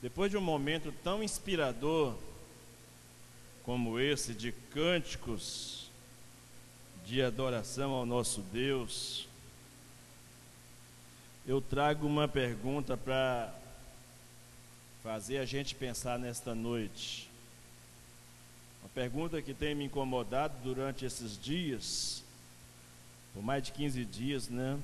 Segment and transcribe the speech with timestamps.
[0.00, 2.14] Depois de um momento tão inspirador
[3.64, 5.90] como esse de cânticos
[7.04, 9.26] de adoração ao nosso Deus,
[11.44, 13.52] eu trago uma pergunta para
[15.02, 17.28] fazer a gente pensar nesta noite.
[18.82, 22.22] Uma pergunta que tem me incomodado durante esses dias,
[23.34, 24.78] por mais de 15 dias, né?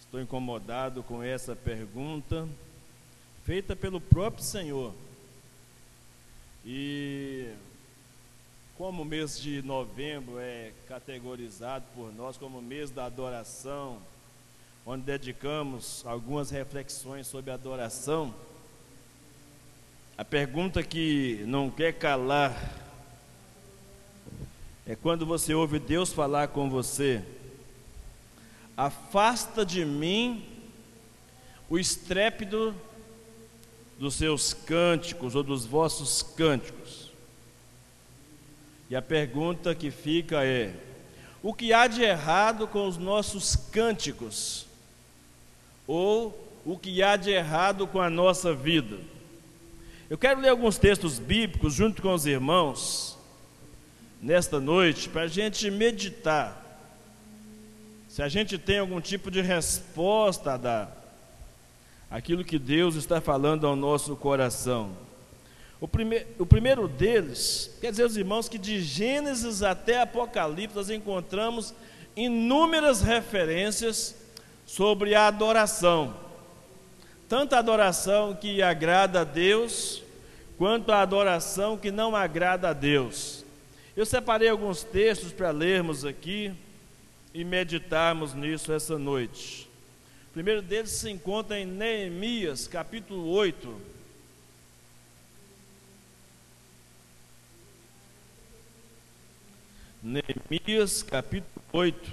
[0.00, 2.48] Estou incomodado com essa pergunta,
[3.44, 4.94] feita pelo próprio Senhor.
[6.64, 7.52] E
[8.78, 14.00] como o mês de novembro é categorizado por nós como mês da adoração,
[14.86, 18.34] onde dedicamos algumas reflexões sobre adoração,
[20.16, 22.56] a pergunta que não quer calar
[24.86, 27.22] é quando você ouve Deus falar com você:
[28.74, 30.48] Afasta de mim
[31.68, 32.74] o estrépito
[33.98, 37.10] dos seus cânticos ou dos vossos cânticos.
[38.90, 40.74] E a pergunta que fica é:
[41.42, 44.66] o que há de errado com os nossos cânticos?
[45.86, 48.98] Ou o que há de errado com a nossa vida?
[50.08, 53.18] Eu quero ler alguns textos bíblicos junto com os irmãos
[54.20, 56.62] nesta noite para a gente meditar.
[58.08, 61.03] Se a gente tem algum tipo de resposta a dar,
[62.14, 64.90] aquilo que Deus está falando ao nosso coração.
[65.80, 70.90] O, prime o primeiro deles, quer dizer, os irmãos, que de Gênesis até Apocalipse nós
[70.90, 71.74] encontramos
[72.16, 74.14] inúmeras referências
[74.64, 76.24] sobre a adoração
[77.28, 80.02] tanto a adoração que agrada a Deus,
[80.58, 83.44] quanto a adoração que não agrada a Deus.
[83.96, 86.52] Eu separei alguns textos para lermos aqui
[87.32, 89.63] e meditarmos nisso essa noite.
[90.34, 93.80] Primeiro deles se encontra em Neemias, capítulo 8.
[100.02, 102.12] Neemias, capítulo 8.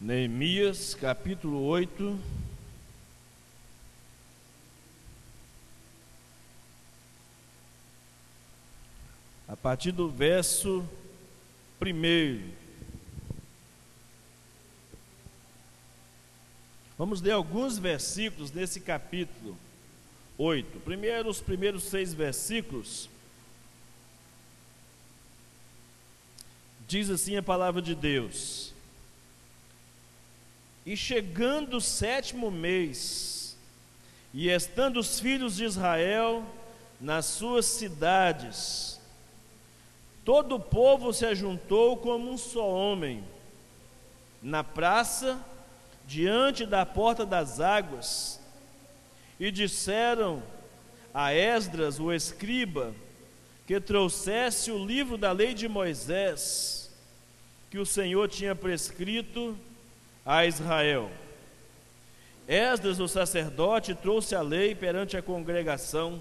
[0.00, 2.43] Neemias capítulo 8.
[9.64, 10.86] Partir do verso
[11.80, 12.50] 1.
[16.98, 19.56] Vamos ler alguns versículos nesse capítulo
[20.36, 20.80] 8.
[20.80, 23.08] Primeiro, os primeiros seis versículos.
[26.86, 28.74] Diz assim a palavra de Deus.
[30.84, 33.56] E chegando o sétimo mês,
[34.34, 36.44] e estando os filhos de Israel
[37.00, 38.93] nas suas cidades,
[40.24, 43.22] todo o povo se ajuntou como um só homem,
[44.42, 45.38] na praça,
[46.06, 48.40] diante da porta das águas,
[49.38, 50.42] e disseram
[51.12, 52.94] a Esdras, o escriba,
[53.66, 56.90] que trouxesse o livro da lei de Moisés,
[57.70, 59.56] que o Senhor tinha prescrito
[60.24, 61.10] a Israel.
[62.46, 66.20] Esdras, o sacerdote, trouxe a lei perante a congregação,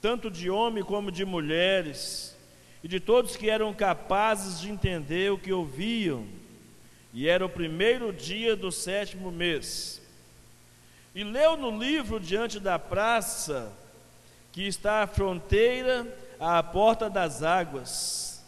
[0.00, 2.36] tanto de homens como de mulheres,
[2.82, 6.26] e de todos que eram capazes de entender o que ouviam.
[7.12, 10.00] E era o primeiro dia do sétimo mês.
[11.14, 13.72] E leu no livro diante da praça,
[14.52, 16.06] que está à fronteira,
[16.38, 18.44] à porta das águas,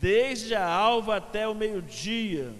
[0.00, 2.52] desde a alva até o meio-dia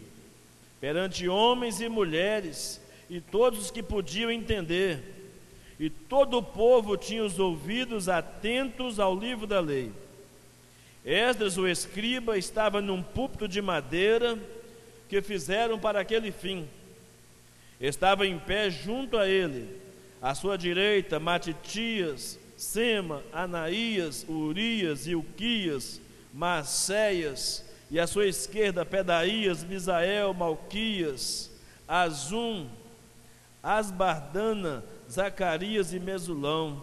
[0.80, 5.14] perante homens e mulheres e todos os que podiam entender.
[5.78, 9.92] E todo o povo tinha os ouvidos atentos ao livro da lei.
[11.06, 14.36] Esdras, o escriba, estava num púlpito de madeira
[15.08, 16.68] que fizeram para aquele fim.
[17.80, 19.68] Estava em pé junto a ele,
[20.20, 26.00] à sua direita, Matitias, Sema, Anaías, Urias, Ilquias,
[26.34, 31.52] Maceias, e à sua esquerda Pedaías, Misael, Malquias,
[31.86, 32.66] Azum,
[33.62, 36.82] Asbardana, Zacarias e Mesulão.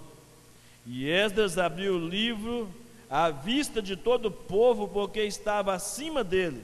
[0.88, 2.74] E Esdras abriu o livro
[3.14, 6.64] à vista de todo o povo, porque estava acima dele.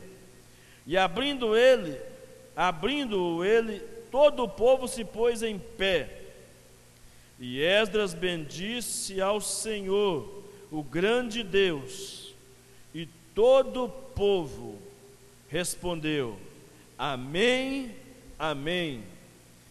[0.87, 1.95] E abrindo ele,
[2.55, 3.79] abrindo ele,
[4.09, 6.09] todo o povo se pôs em pé.
[7.39, 12.33] E Esdras bendisse ao Senhor, o grande Deus,
[12.95, 13.05] e
[13.35, 14.79] todo o povo
[15.49, 16.35] respondeu:
[16.97, 17.95] Amém,
[18.39, 19.03] Amém.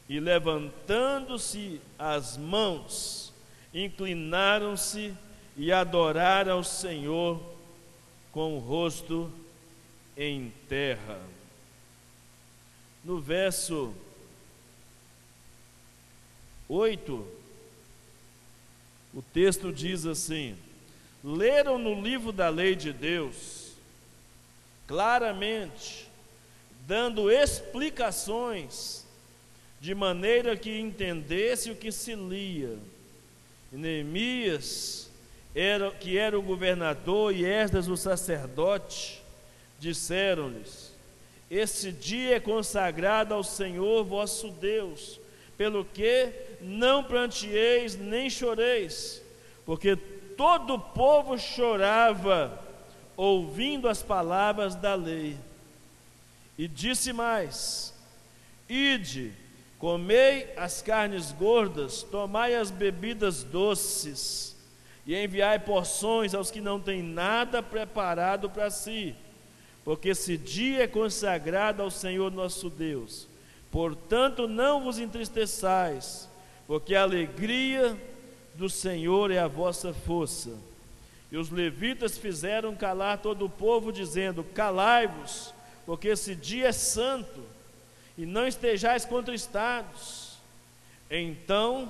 [0.09, 3.33] E levantando-se as mãos,
[3.75, 5.13] inclinaram-se
[5.59, 7.43] e adorar ao Senhor
[8.31, 9.31] com o rosto
[10.17, 11.21] em terra.
[13.05, 13.93] No verso
[16.69, 17.27] 8,
[19.13, 20.57] o texto diz assim:
[21.25, 23.73] Leram no livro da lei de Deus,
[24.87, 26.07] claramente,
[26.87, 29.05] dando explicações,
[29.81, 32.79] de maneira que entendesse o que se lia.
[33.73, 35.08] E Neemias,
[35.59, 39.21] era, que era o governador, e Esdras o sacerdote,
[39.81, 40.95] disseram-lhes:
[41.51, 45.19] Esse dia é consagrado ao Senhor vosso Deus,
[45.57, 49.21] pelo que não plantieis nem choreis,
[49.67, 49.97] porque
[50.37, 52.57] todo o povo chorava
[53.17, 55.37] ouvindo as palavras da lei.
[56.57, 57.93] E disse mais:
[58.69, 59.33] Ide,
[59.77, 64.57] comei as carnes gordas, tomai as bebidas doces,
[65.09, 69.17] e enviai porções aos que não têm nada preparado para si
[69.89, 73.27] porque esse dia é consagrado ao Senhor nosso Deus.
[73.71, 76.29] Portanto, não vos entristeçais,
[76.67, 77.99] porque a alegria
[78.55, 80.51] do Senhor é a vossa força.
[81.33, 85.55] E os levitas fizeram calar todo o povo, dizendo: Calai-vos,
[85.87, 87.41] porque esse dia é santo,
[88.19, 90.37] e não estejais contristados.
[91.11, 91.89] Então,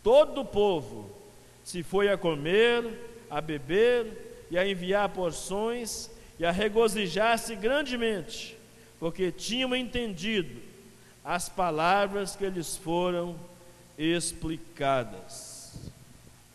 [0.00, 1.10] todo o povo
[1.64, 2.84] se foi a comer,
[3.30, 8.56] a beber e a enviar porções e a regozijar-se grandemente,
[9.00, 10.60] porque tinham entendido
[11.24, 13.36] as palavras que lhes foram
[13.96, 15.90] explicadas.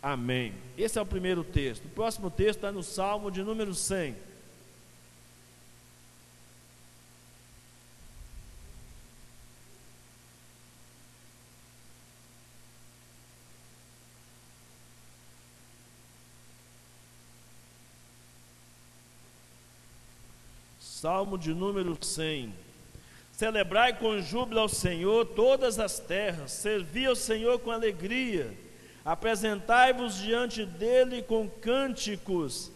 [0.01, 0.53] Amém.
[0.77, 1.85] Esse é o primeiro texto.
[1.85, 4.15] O próximo texto está no Salmo de número 100.
[20.99, 22.53] Salmo de número 100.
[23.31, 28.53] Celebrai com júbilo ao Senhor todas as terras, servi ao Senhor com alegria,
[29.05, 32.69] apresentai-vos diante dele com cânticos.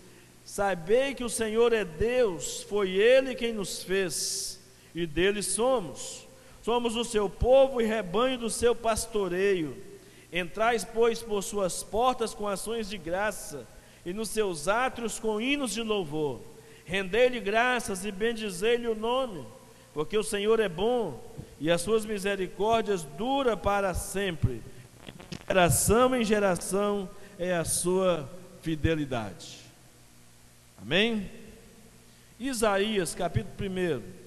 [0.46, 4.58] Sabei que o Senhor é Deus, foi Ele quem nos fez,
[4.96, 6.26] e dele somos.
[6.62, 9.76] Somos o seu povo e rebanho do seu pastoreio.
[10.32, 13.68] Entrais, pois, por suas portas com ações de graça,
[14.06, 16.53] e nos seus átrios com hinos de louvor
[16.86, 19.46] Rendei-lhe graças e bendizei-lhe o nome,
[19.94, 21.24] porque o Senhor é bom
[21.60, 24.62] e as suas misericórdias dura para sempre.
[25.48, 27.10] Geração em geração
[27.40, 28.30] é a sua
[28.62, 29.60] fidelidade.
[30.82, 31.30] Amém?
[32.40, 34.23] Isaías capítulo 1.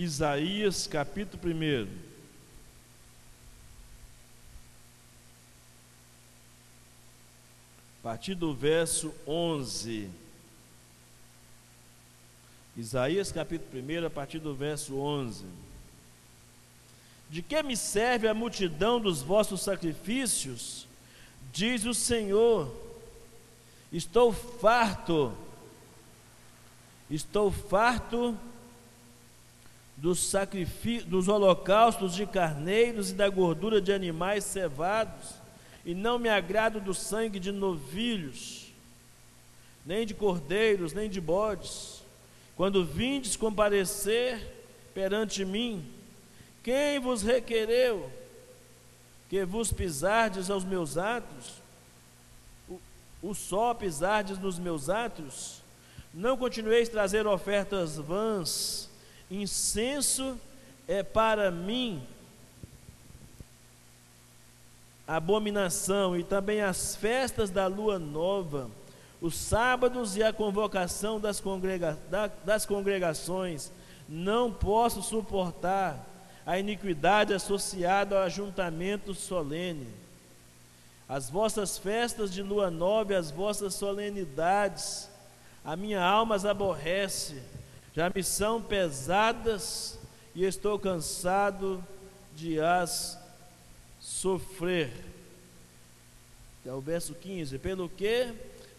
[0.00, 1.86] Isaías capítulo 1.
[7.98, 10.08] A partir do verso 11.
[12.74, 15.44] Isaías capítulo 1, a partir do verso 11.
[17.28, 20.86] De que me serve a multidão dos vossos sacrifícios?
[21.52, 22.74] Diz o Senhor:
[23.92, 25.36] Estou farto,
[27.10, 28.34] estou farto
[30.00, 30.32] dos,
[31.06, 35.34] dos holocaustos de carneiros e da gordura de animais cevados,
[35.84, 38.72] e não me agrado do sangue de novilhos,
[39.84, 42.02] nem de cordeiros, nem de bodes.
[42.56, 44.40] Quando vindes comparecer
[44.94, 45.84] perante mim,
[46.62, 48.10] quem vos requereu
[49.28, 51.62] que vos pisardes aos meus atos?
[52.68, 52.80] O,
[53.22, 55.62] o só pisardes nos meus atos?
[56.12, 58.89] Não continueis trazer ofertas vãs,
[59.30, 60.38] Incenso
[60.88, 62.02] é para mim
[65.06, 68.70] abominação, e também as festas da lua nova,
[69.20, 71.98] os sábados e a convocação das, congrega
[72.44, 73.72] das congregações.
[74.08, 76.06] Não posso suportar
[76.46, 79.88] a iniquidade associada ao ajuntamento solene.
[81.08, 85.08] As vossas festas de lua nova as vossas solenidades,
[85.64, 87.42] a minha alma as aborrece
[88.00, 89.98] já me são pesadas
[90.34, 91.84] e estou cansado
[92.34, 93.18] de as
[94.00, 94.90] sofrer.
[96.64, 98.32] É o verso 15: Pelo que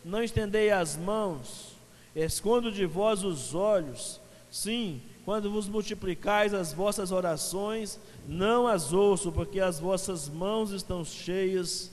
[0.03, 1.75] não estendei as mãos,
[2.15, 9.31] escondo de vós os olhos, sim, quando vos multiplicais as vossas orações, não as ouço,
[9.31, 11.91] porque as vossas mãos estão cheias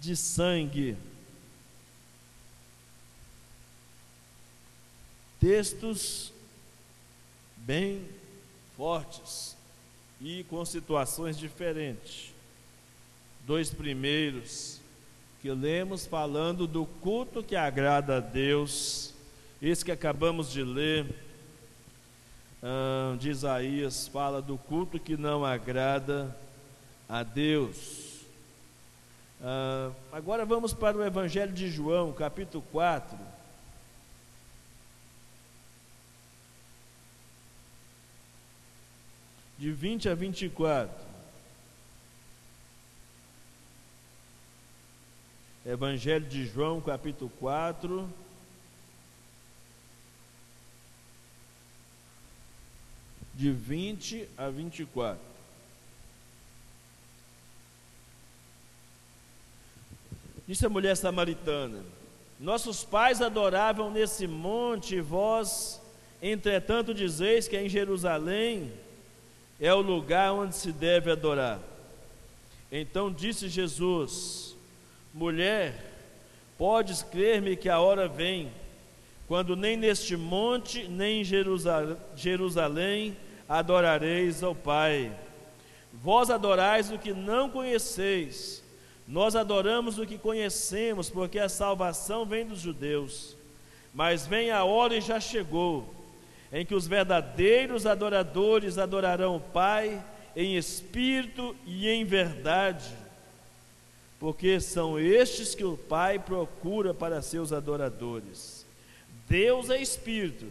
[0.00, 0.96] de sangue.
[5.44, 6.32] textos
[7.66, 8.06] bem
[8.76, 9.56] fortes
[10.20, 12.32] e com situações diferentes.
[13.46, 14.80] Dois primeiros
[15.40, 19.12] que lemos falando do culto que agrada a Deus,
[19.60, 21.06] esse que acabamos de ler,
[22.62, 26.34] ah, de Isaías, fala do culto que não agrada
[27.08, 28.24] a Deus.
[29.42, 33.33] Ah, agora vamos para o Evangelho de João, capítulo 4.
[39.64, 40.94] De 20 a 24.
[45.64, 48.06] Evangelho de João, capítulo 4.
[53.32, 55.18] De 20 a 24.
[60.46, 61.82] Disse a mulher samaritana:
[62.38, 65.80] Nossos pais adoravam nesse monte, e vós,
[66.20, 68.83] entretanto, dizeis que é em Jerusalém
[69.60, 71.60] é o lugar onde se deve adorar.
[72.70, 74.56] Então disse Jesus:
[75.12, 75.92] Mulher,
[76.58, 78.50] podes crer-me que a hora vem,
[79.28, 81.24] quando nem neste monte, nem em
[82.16, 83.16] Jerusalém
[83.48, 85.16] adorareis ao Pai.
[85.92, 88.64] Vós adorais o que não conheceis,
[89.06, 93.36] nós adoramos o que conhecemos, porque a salvação vem dos judeus.
[93.92, 95.93] Mas vem a hora e já chegou,
[96.54, 100.02] em que os verdadeiros adoradores adorarão o Pai
[100.34, 103.04] em espírito e em verdade
[104.24, 108.64] porque são estes que o Pai procura para seus adoradores.
[109.28, 110.46] Deus é Espírito,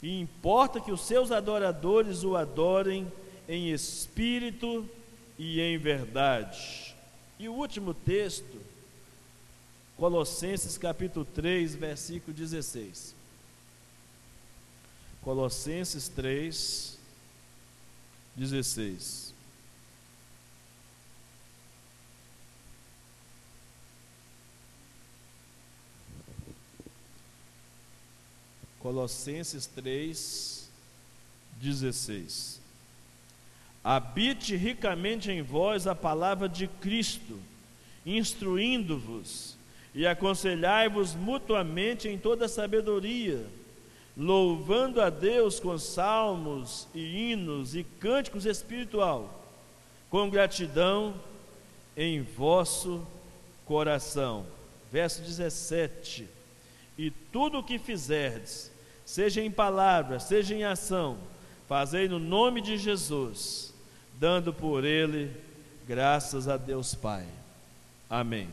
[0.00, 3.10] e importa que os seus adoradores o adorem
[3.48, 4.88] em espírito
[5.36, 6.94] e em verdade.
[7.40, 8.60] E o último texto,
[9.96, 13.16] Colossenses capítulo 3, versículo 16.
[15.22, 16.98] Colossenses 3,
[18.34, 19.32] 16.
[28.80, 30.68] Colossenses 3,
[31.60, 32.60] 16.
[33.84, 37.38] Habite ricamente em vós a palavra de Cristo,
[38.04, 39.56] instruindo-vos
[39.94, 43.46] e aconselhai-vos mutuamente em toda sabedoria,
[44.16, 49.42] louvando a Deus com salmos e hinos e cânticos espiritual,
[50.10, 51.14] com gratidão
[51.96, 53.06] em vosso
[53.64, 54.46] coração.
[54.90, 56.28] Verso 17.
[56.98, 58.70] E tudo o que fizerdes,
[59.04, 61.16] seja em palavra, seja em ação,
[61.66, 63.72] fazei no nome de Jesus,
[64.18, 65.34] dando por ele
[65.86, 67.26] graças a Deus Pai.
[68.08, 68.48] Amém.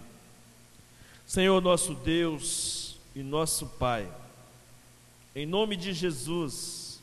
[1.27, 4.09] Senhor nosso Deus e nosso Pai,
[5.35, 7.01] em nome de Jesus,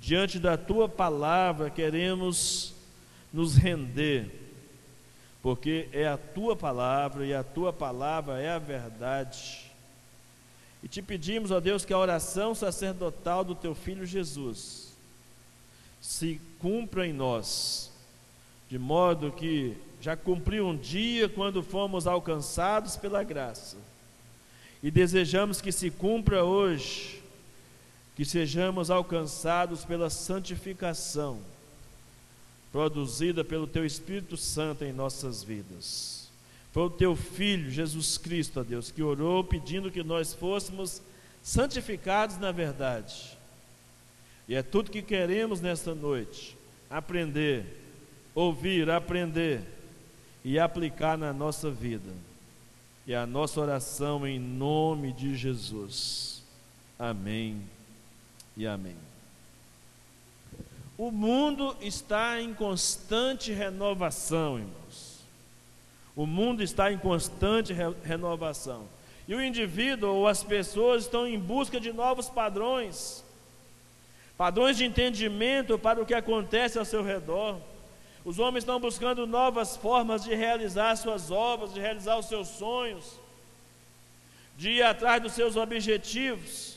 [0.00, 2.74] diante da tua palavra queremos
[3.32, 4.30] nos render,
[5.42, 9.70] porque é a tua palavra e a tua palavra é a verdade.
[10.82, 14.90] E te pedimos, ó Deus, que a oração sacerdotal do teu filho Jesus
[16.00, 17.92] se cumpra em nós,
[18.68, 23.76] de modo que já cumpriu um dia quando fomos alcançados pela graça.
[24.82, 27.19] E desejamos que se cumpra hoje,
[28.20, 31.40] que sejamos alcançados pela santificação
[32.70, 36.28] produzida pelo teu Espírito Santo em nossas vidas.
[36.70, 41.00] Foi o teu filho, Jesus Cristo, ó Deus, que orou pedindo que nós fôssemos
[41.42, 43.38] santificados na verdade.
[44.46, 46.58] E é tudo que queremos nesta noite:
[46.90, 47.64] aprender,
[48.34, 49.62] ouvir, aprender
[50.44, 52.12] e aplicar na nossa vida.
[53.06, 56.42] E a nossa oração em nome de Jesus.
[56.98, 57.79] Amém
[58.60, 58.96] e amém.
[60.98, 65.20] O mundo está em constante renovação, irmãos.
[66.14, 68.86] O mundo está em constante re renovação.
[69.26, 73.24] E o indivíduo ou as pessoas estão em busca de novos padrões,
[74.36, 77.58] padrões de entendimento para o que acontece ao seu redor.
[78.26, 83.18] Os homens estão buscando novas formas de realizar suas obras, de realizar os seus sonhos,
[84.58, 86.69] de ir atrás dos seus objetivos.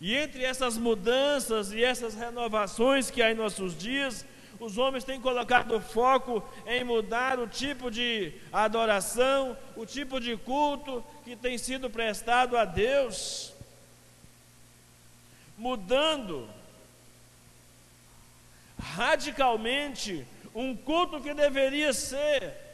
[0.00, 4.24] E entre essas mudanças e essas renovações que há em nossos dias,
[4.60, 11.04] os homens têm colocado foco em mudar o tipo de adoração, o tipo de culto
[11.24, 13.52] que tem sido prestado a Deus,
[15.56, 16.48] mudando
[18.78, 22.68] radicalmente um culto que deveria ser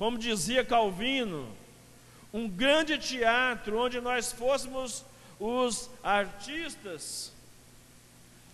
[0.00, 1.54] como dizia Calvino,
[2.32, 5.04] um grande teatro onde nós fôssemos
[5.38, 7.32] os artistas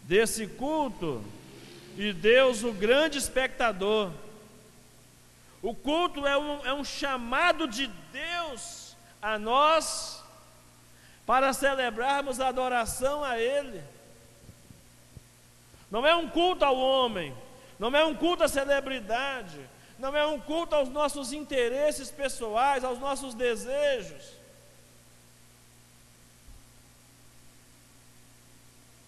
[0.05, 1.23] desse culto
[1.97, 4.13] e Deus o grande espectador.
[5.63, 10.23] O culto é um, é um chamado de Deus a nós
[11.27, 13.83] para celebrarmos a adoração a Ele.
[15.91, 17.35] Não é um culto ao homem,
[17.79, 19.59] não é um culto à celebridade,
[19.99, 24.37] não é um culto aos nossos interesses pessoais, aos nossos desejos.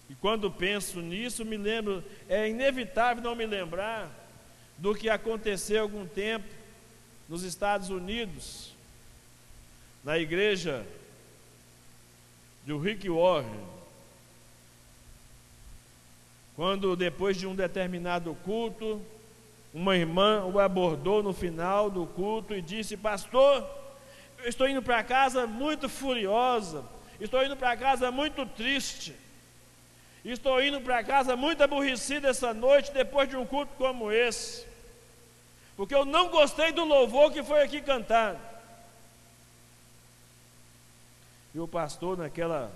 [0.09, 4.09] E quando penso nisso, me lembro, é inevitável não me lembrar
[4.77, 6.47] do que aconteceu algum tempo
[7.27, 8.73] nos Estados Unidos,
[10.03, 10.83] na igreja
[12.65, 13.67] de Rick Warren,
[16.55, 19.01] quando depois de um determinado culto,
[19.73, 23.67] uma irmã o abordou no final do culto e disse: Pastor,
[24.39, 26.83] eu estou indo para casa muito furiosa,
[27.19, 29.15] estou indo para casa muito triste,
[30.25, 34.65] estou indo para casa muito aborrecida essa noite depois de um culto como esse,
[35.77, 38.39] porque eu não gostei do louvor que foi aqui cantado.
[41.53, 42.71] E o pastor, naquela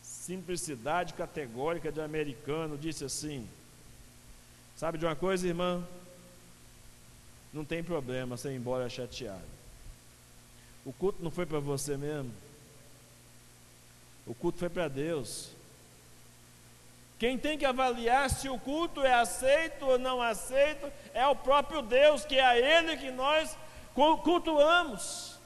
[0.00, 3.48] simplicidade categórica de americano, disse assim:
[4.76, 5.82] Sabe de uma coisa, irmã?
[7.50, 9.40] Não tem problema você ir embora chateado.
[10.84, 12.30] O culto não foi para você mesmo.
[14.26, 15.50] O culto foi para Deus.
[17.18, 21.80] Quem tem que avaliar se o culto é aceito ou não aceito é o próprio
[21.80, 23.56] Deus, que é a Ele que nós
[23.94, 25.38] cultuamos,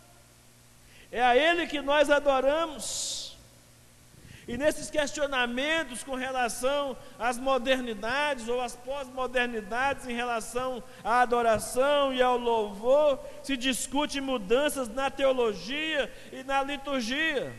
[1.13, 3.20] é a Ele que nós adoramos.
[4.51, 12.21] E nesses questionamentos com relação às modernidades ou às pós-modernidades em relação à adoração e
[12.21, 17.55] ao louvor, se discute mudanças na teologia e na liturgia.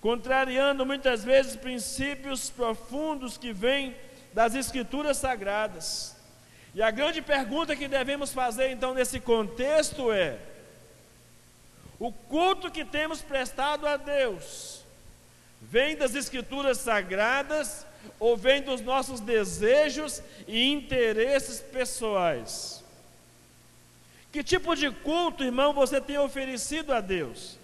[0.00, 3.96] Contrariando muitas vezes princípios profundos que vêm
[4.32, 6.14] das Escrituras Sagradas.
[6.72, 10.38] E a grande pergunta que devemos fazer então nesse contexto é:
[12.02, 14.82] o culto que temos prestado a Deus
[15.60, 17.86] vem das Escrituras Sagradas
[18.18, 22.82] ou vem dos nossos desejos e interesses pessoais?
[24.32, 27.56] Que tipo de culto, irmão, você tem oferecido a Deus?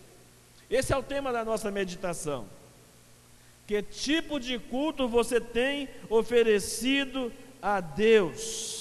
[0.70, 2.48] Esse é o tema da nossa meditação.
[3.66, 8.77] Que tipo de culto você tem oferecido a Deus?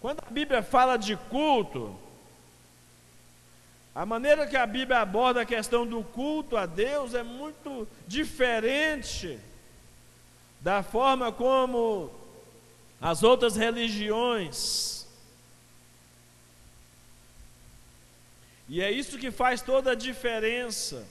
[0.00, 1.98] Quando a Bíblia fala de culto,
[3.94, 9.38] a maneira que a Bíblia aborda a questão do culto a Deus é muito diferente
[10.60, 12.10] da forma como
[13.00, 15.06] as outras religiões.
[18.68, 21.04] E é isso que faz toda a diferença.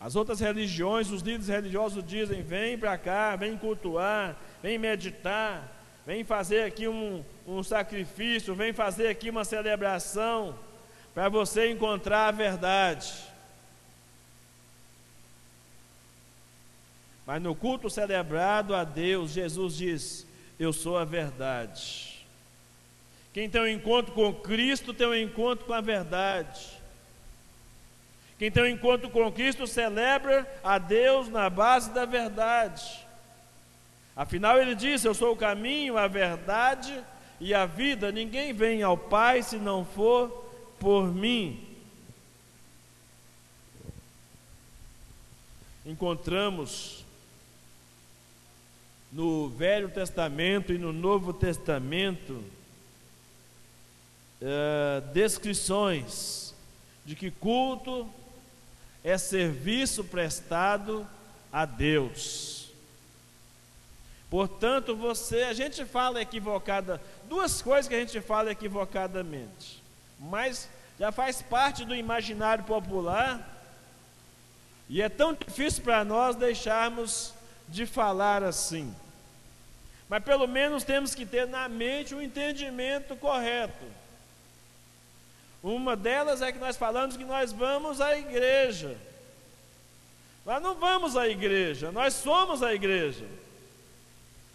[0.00, 6.22] As outras religiões, os líderes religiosos dizem: vem para cá, vem cultuar, vem meditar, vem
[6.22, 10.56] fazer aqui um, um sacrifício, vem fazer aqui uma celebração,
[11.12, 13.12] para você encontrar a verdade.
[17.26, 20.26] Mas no culto celebrado a Deus, Jesus diz:
[20.58, 22.24] Eu sou a verdade.
[23.34, 26.77] Quem tem um encontro com Cristo tem um encontro com a verdade.
[28.38, 33.06] Quem tem um encontro com Cristo celebra a Deus na base da verdade.
[34.14, 37.04] Afinal, ele diz: Eu sou o caminho, a verdade
[37.40, 38.12] e a vida.
[38.12, 40.28] Ninguém vem ao Pai se não for
[40.78, 41.64] por mim.
[45.84, 47.04] Encontramos
[49.10, 52.44] no Velho Testamento e no Novo Testamento
[54.42, 56.54] uh, descrições
[57.04, 58.08] de que culto
[59.02, 61.06] é serviço prestado
[61.52, 62.70] a Deus.
[64.30, 69.82] Portanto, você, a gente fala equivocada, duas coisas que a gente fala equivocadamente,
[70.18, 73.56] mas já faz parte do imaginário popular,
[74.88, 77.32] e é tão difícil para nós deixarmos
[77.68, 78.94] de falar assim.
[80.08, 83.84] Mas pelo menos temos que ter na mente o um entendimento correto.
[85.62, 88.96] Uma delas é que nós falamos que nós vamos à igreja.
[90.46, 93.26] Nós não vamos à igreja, nós somos a igreja.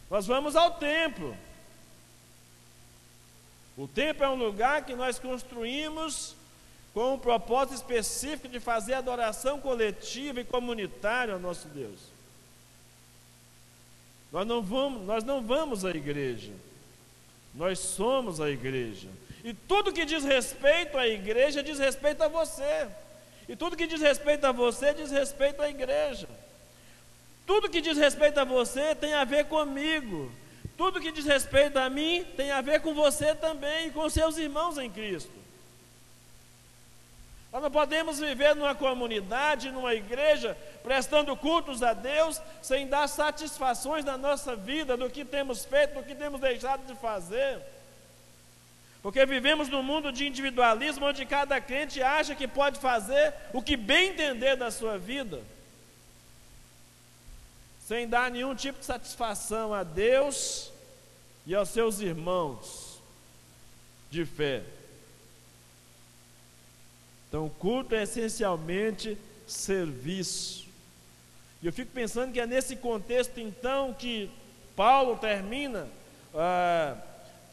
[0.09, 1.37] Nós vamos ao templo.
[3.75, 6.35] O templo é um lugar que nós construímos
[6.93, 11.99] com um propósito específico de fazer adoração coletiva e comunitária ao nosso Deus.
[14.31, 16.51] Nós não vamos, nós não vamos à igreja.
[17.53, 19.09] Nós somos a igreja.
[19.43, 22.87] E tudo que diz respeito à igreja diz respeito a você.
[23.47, 26.29] E tudo que diz respeito a você diz respeito à igreja.
[27.45, 30.31] Tudo que diz respeito a você tem a ver comigo.
[30.77, 34.37] Tudo que diz respeito a mim tem a ver com você também e com seus
[34.37, 35.43] irmãos em Cristo.
[37.51, 44.03] Nós não podemos viver numa comunidade, numa igreja, prestando cultos a Deus, sem dar satisfações
[44.03, 47.61] na nossa vida do que temos feito, do que temos deixado de fazer.
[49.03, 53.75] Porque vivemos num mundo de individualismo, onde cada crente acha que pode fazer o que
[53.75, 55.41] bem entender da sua vida,
[57.85, 60.71] sem dar nenhum tipo de satisfação a Deus
[61.45, 62.97] e aos seus irmãos
[64.09, 64.63] de fé.
[67.27, 70.65] Então, o culto é essencialmente serviço.
[71.61, 74.31] E eu fico pensando que é nesse contexto, então, que
[74.77, 75.89] Paulo termina
[76.33, 76.95] ah,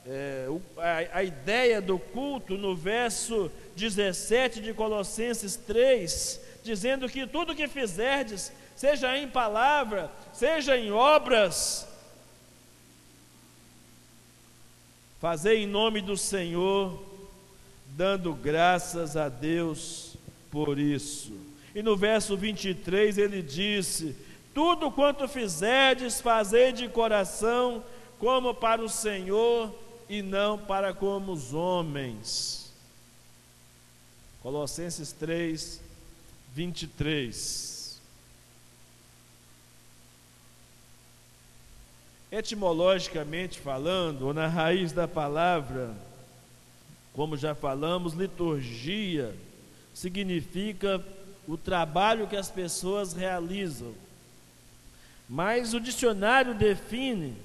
[0.06, 0.46] é,
[0.78, 7.68] a, a ideia do culto no verso 17 de Colossenses 3, dizendo que tudo que
[7.68, 11.86] fizerdes, seja em palavra, seja em obras,
[15.20, 17.02] fazei em nome do Senhor,
[17.88, 20.16] dando graças a Deus
[20.50, 21.32] por isso.
[21.74, 24.16] E no verso 23 ele disse:
[24.54, 27.84] Tudo quanto fizerdes, fazei de coração,
[28.18, 29.72] como para o Senhor
[30.10, 32.72] e não para como os homens.
[34.42, 35.80] Colossenses 3,
[36.52, 38.00] 23.
[42.32, 45.94] Etimologicamente falando, ou na raiz da palavra,
[47.14, 49.32] como já falamos, liturgia
[49.94, 51.04] significa
[51.46, 53.94] o trabalho que as pessoas realizam.
[55.28, 57.36] Mas o dicionário define,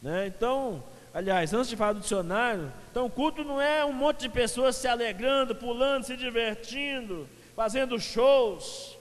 [0.00, 0.26] né?
[0.26, 0.82] Então,
[1.14, 4.86] aliás, antes de falar do dicionário, então culto não é um monte de pessoas se
[4.86, 8.98] alegrando, pulando, se divertindo, fazendo shows.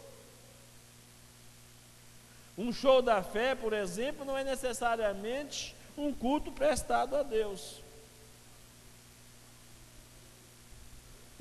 [2.57, 7.83] Um show da fé, por exemplo, não é necessariamente um culto prestado a Deus.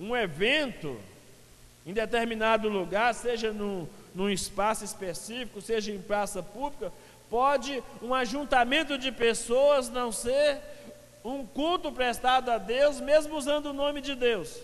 [0.03, 1.01] um evento
[1.87, 6.93] em determinado lugar, seja num, num espaço específico, seja em praça pública,
[7.33, 10.61] pode um ajuntamento de pessoas não ser
[11.25, 14.59] um culto prestado a Deus, mesmo usando o nome de Deus.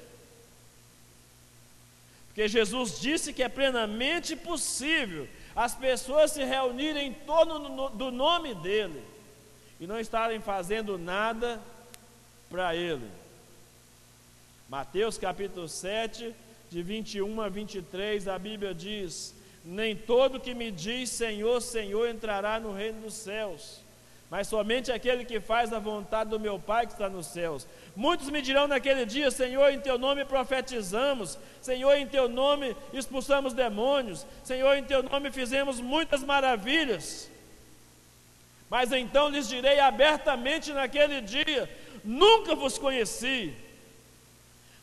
[2.26, 5.26] Porque Jesus disse que é plenamente possível
[5.56, 9.02] as pessoas se reunirem em torno do nome dEle
[9.80, 11.58] e não estarem fazendo nada
[12.50, 13.10] para Ele.
[14.68, 16.34] Mateus capítulo 7,
[16.70, 19.34] de 21 a 23, a Bíblia diz:
[19.70, 23.82] Nem todo que me diz Senhor, Senhor entrará no reino dos céus,
[24.30, 27.66] mas somente aquele que faz a vontade do meu Pai que está nos céus.
[27.94, 33.52] Muitos me dirão naquele dia: Senhor, em teu nome profetizamos, Senhor, em teu nome expulsamos
[33.52, 37.30] demônios, Senhor, em teu nome fizemos muitas maravilhas.
[38.70, 41.68] Mas então lhes direi abertamente naquele dia:
[42.02, 43.54] Nunca vos conheci.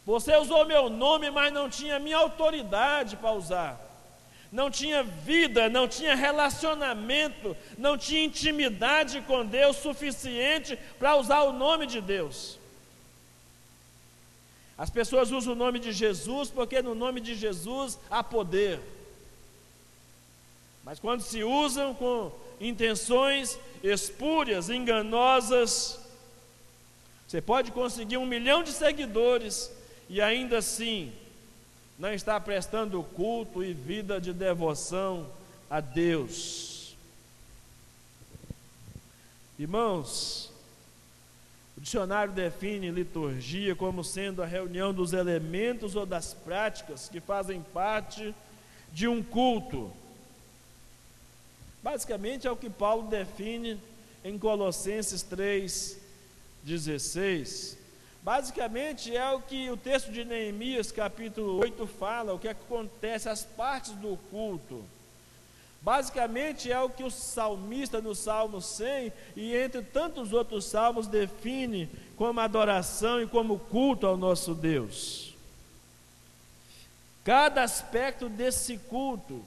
[0.05, 3.84] Você usou meu nome, mas não tinha minha autoridade para usar.
[4.55, 11.51] Não tinha vida, não tinha relacionamento, não tinha intimidade com Deus suficiente para usar o
[11.51, 12.57] nome de Deus.
[14.77, 18.79] As pessoas usam o nome de Jesus porque no nome de Jesus há poder.
[20.85, 25.99] Mas quando se usam com intenções espúrias, enganosas,
[27.27, 29.69] você pode conseguir um milhão de seguidores,
[30.07, 31.11] e ainda assim
[31.97, 35.29] não está prestando culto e vida de devoção
[35.69, 36.95] a Deus.
[39.57, 40.51] Irmãos,
[41.77, 47.61] o dicionário define liturgia como sendo a reunião dos elementos ou das práticas que fazem
[47.61, 48.35] parte
[48.91, 49.91] de um culto.
[51.81, 53.79] Basicamente é o que Paulo define
[54.23, 55.97] em Colossenses 3,
[56.63, 57.77] 16.
[58.25, 63.43] Basicamente é o que o texto de Neemias, capítulo 8, fala, o que acontece, as
[63.43, 64.83] partes do culto.
[65.79, 71.87] Basicamente é o que o salmista no Salmo 100 e entre tantos outros salmos define
[72.17, 75.35] como adoração e como culto ao nosso Deus.
[77.23, 79.45] Cada aspecto desse culto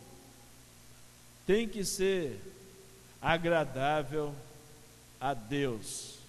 [1.45, 2.41] tem que ser
[3.21, 4.33] agradável
[5.21, 6.21] a Deus,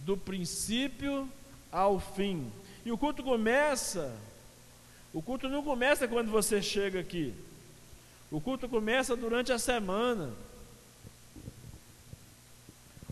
[0.00, 1.43] do princípio ao
[1.98, 2.52] fim.
[2.84, 4.14] E o culto começa
[5.12, 7.32] O culto não começa quando você chega aqui.
[8.32, 10.32] O culto começa durante a semana.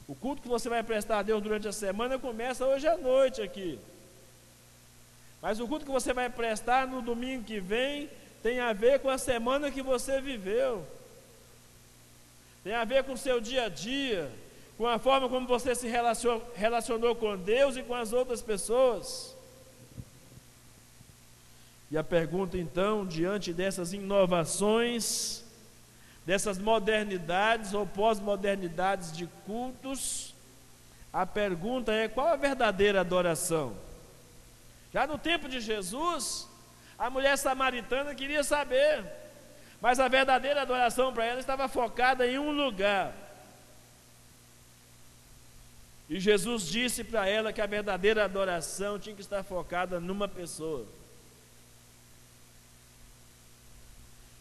[0.09, 3.41] O culto que você vai prestar a Deus durante a semana começa hoje à noite
[3.41, 3.79] aqui.
[5.41, 8.11] Mas o culto que você vai prestar no domingo que vem
[8.43, 10.85] tem a ver com a semana que você viveu.
[12.65, 14.31] Tem a ver com o seu dia a dia,
[14.83, 19.33] com a forma como você se relacionou, com Deus e com as outras pessoas.
[21.89, 25.45] E a pergunta então, diante dessas inovações,
[26.27, 30.35] dessas modernidades ou pós-modernidades de cultos,
[31.13, 33.77] a pergunta é: qual a verdadeira adoração?
[34.93, 36.49] Já no tempo de Jesus,
[36.99, 39.05] a mulher samaritana queria saber,
[39.81, 43.22] mas a verdadeira adoração para ela estava focada em um lugar.
[46.13, 50.85] E Jesus disse para ela que a verdadeira adoração tinha que estar focada numa pessoa.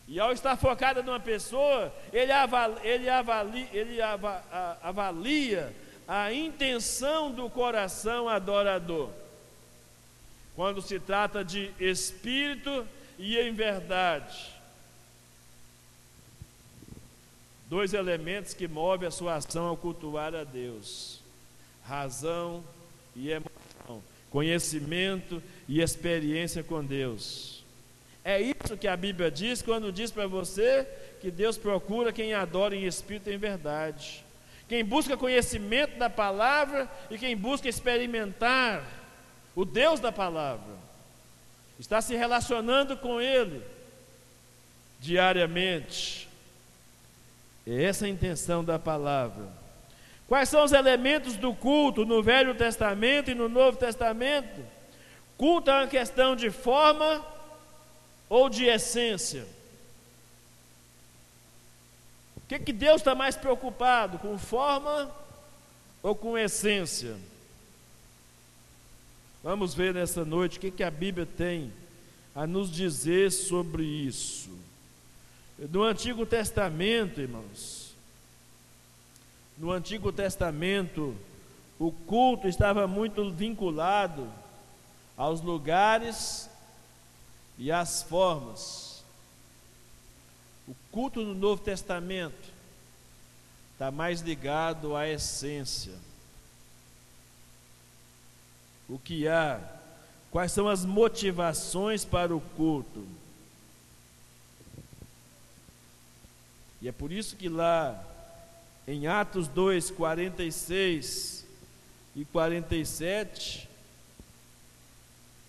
[0.06, 4.02] E ao estar focada numa pessoa, ele avalia, ele avalia, ele
[4.82, 5.74] avalia
[6.06, 9.10] a intenção do coração adorador.
[10.54, 12.86] Quando se trata de espírito
[13.18, 14.54] e em verdade.
[17.70, 21.21] Dois elementos que movem a sua ação ao cultuar a Deus:
[21.92, 22.64] razão
[23.14, 27.66] e emoção, conhecimento e experiência com Deus.
[28.24, 30.88] É isso que a Bíblia diz quando diz para você
[31.20, 34.24] que Deus procura quem adora em espírito e em verdade.
[34.70, 38.88] Quem busca conhecimento da palavra e quem busca experimentar
[39.54, 40.74] o Deus da palavra.
[41.78, 43.62] Está se relacionando com Ele
[44.98, 46.30] diariamente.
[47.68, 49.61] É essa a intenção da palavra.
[50.32, 54.66] Quais são os elementos do culto no Velho Testamento e no Novo Testamento?
[55.38, 57.22] Culto é uma questão de forma
[58.30, 59.46] ou de essência?
[62.38, 64.20] O que, que Deus está mais preocupado?
[64.20, 65.14] Com forma
[66.02, 67.18] ou com essência?
[69.44, 71.74] Vamos ver nessa noite o que, que a Bíblia tem
[72.34, 74.50] a nos dizer sobre isso.
[75.58, 77.81] No Antigo Testamento, irmãos,
[79.62, 81.16] no Antigo Testamento,
[81.78, 84.28] o culto estava muito vinculado
[85.16, 86.50] aos lugares
[87.60, 89.04] e as formas.
[90.68, 92.50] O culto no Novo Testamento
[93.74, 95.94] está mais ligado à essência.
[98.90, 99.62] O que há?
[100.32, 103.06] Quais são as motivações para o culto?
[106.82, 108.08] E é por isso que lá
[108.88, 111.46] em Atos 2, 46
[112.16, 113.70] e 47,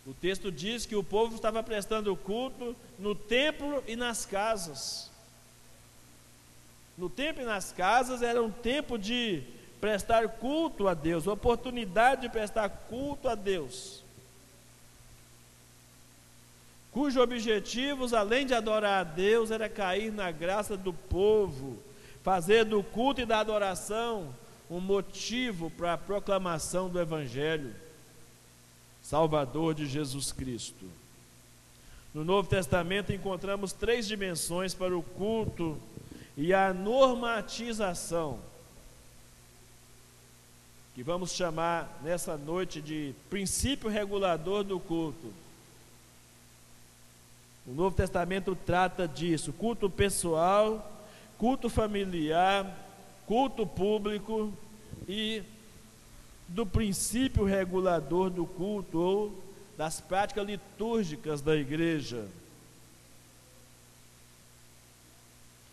[0.07, 5.11] o texto diz que o povo estava prestando culto no templo e nas casas.
[6.99, 9.43] No templo e nas casas era um tempo de
[9.81, 14.03] prestar culto a Deus, oportunidade de prestar culto a Deus.
[16.93, 21.79] Cujos objetivos, além de adorar a Deus, era cair na graça do povo,
[22.23, 24.35] fazer do culto e da adoração
[24.71, 27.75] um motivo para a proclamação do Evangelho.
[29.03, 30.87] Salvador de Jesus Cristo.
[32.15, 35.79] No Novo Testamento encontramos três dimensões para o culto
[36.37, 38.39] e a normatização,
[40.95, 45.33] que vamos chamar nessa noite de princípio regulador do culto.
[47.67, 50.92] O Novo Testamento trata disso: culto pessoal,
[51.43, 52.73] culto familiar,
[53.27, 54.57] culto público
[55.09, 55.43] e
[56.47, 59.45] do princípio regulador do culto ou
[59.77, 62.29] das práticas litúrgicas da igreja.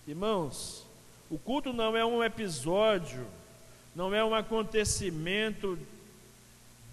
[0.07, 0.87] Irmãos,
[1.29, 3.27] o culto não é um episódio,
[3.95, 5.77] não é um acontecimento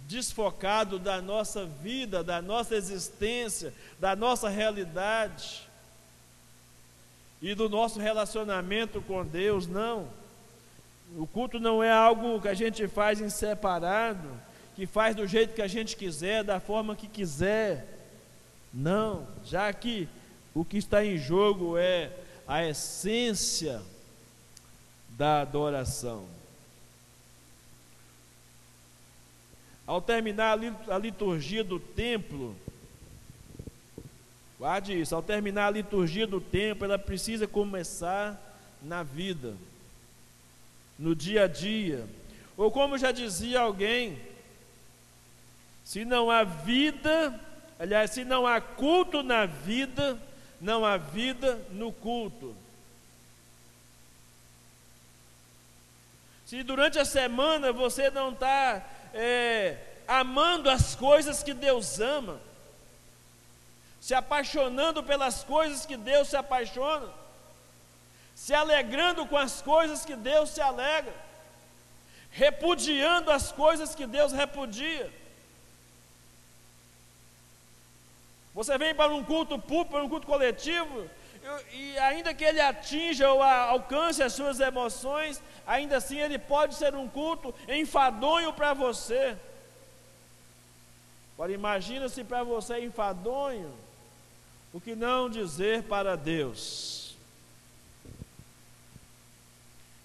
[0.07, 5.67] desfocado da nossa vida, da nossa existência, da nossa realidade
[7.41, 10.09] e do nosso relacionamento com Deus, não.
[11.17, 14.29] O culto não é algo que a gente faz em separado,
[14.75, 17.87] que faz do jeito que a gente quiser, da forma que quiser.
[18.73, 20.09] Não, já que
[20.55, 22.11] o que está em jogo é
[22.47, 23.83] a essência
[25.11, 26.27] da adoração.
[29.87, 32.57] Ao terminar a liturgia do templo,
[34.59, 38.41] guarde isso, ao terminar a liturgia do templo, ela precisa começar
[38.83, 39.55] na vida
[40.99, 42.07] no dia a dia.
[42.57, 44.19] Ou como já dizia alguém,
[45.85, 47.39] se não há vida
[47.79, 50.19] aliás, se não há culto na vida,
[50.61, 52.55] não há vida no culto.
[56.47, 62.41] Se durante a semana você não está é, amando as coisas que Deus ama,
[64.07, 67.09] se apaixonando pelas coisas que Deus se apaixona,
[68.37, 71.13] se alegrando com as coisas que Deus se alegra,
[72.31, 75.13] repudiando as coisas que Deus repudia.
[78.55, 81.11] Você vem para um culto público, para um culto coletivo,
[81.73, 86.95] e ainda que ele atinja ou alcance as suas emoções, ainda assim ele pode ser
[86.95, 89.37] um culto enfadonho para você.
[91.35, 93.86] Agora imagina se para você é enfadonho,
[94.77, 97.17] o que não dizer para Deus?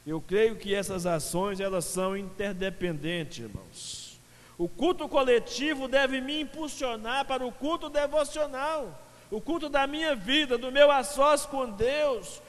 [0.08, 4.18] Eu creio que essas ações elas são interdependentes, irmãos.
[4.58, 8.98] O culto coletivo deve me impulsionar para o culto devocional,
[9.30, 12.42] o culto da minha vida, do meu a sós com Deus,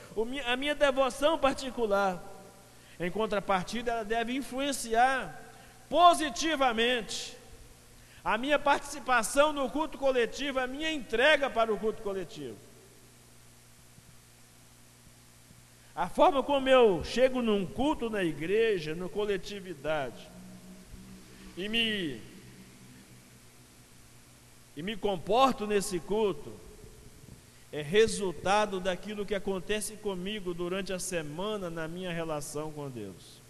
[0.47, 2.23] a minha devoção particular.
[3.01, 5.43] Em contrapartida, ela deve influenciar
[5.89, 7.37] positivamente
[8.25, 12.57] a minha participação no culto coletivo, a minha entrega para o culto coletivo.
[15.95, 20.31] A forma como eu chego num culto na igreja, na coletividade,
[21.57, 22.21] e me,
[24.77, 26.53] e me comporto nesse culto,
[27.73, 33.42] é resultado daquilo que acontece comigo durante a semana na minha relação com Deus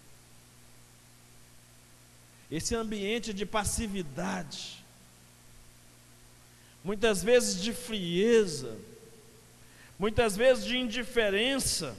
[2.53, 4.85] esse ambiente de passividade,
[6.85, 8.77] muitas vezes de frieza,
[9.99, 11.97] muitas vezes de indiferença.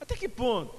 [0.00, 0.78] Até que ponto?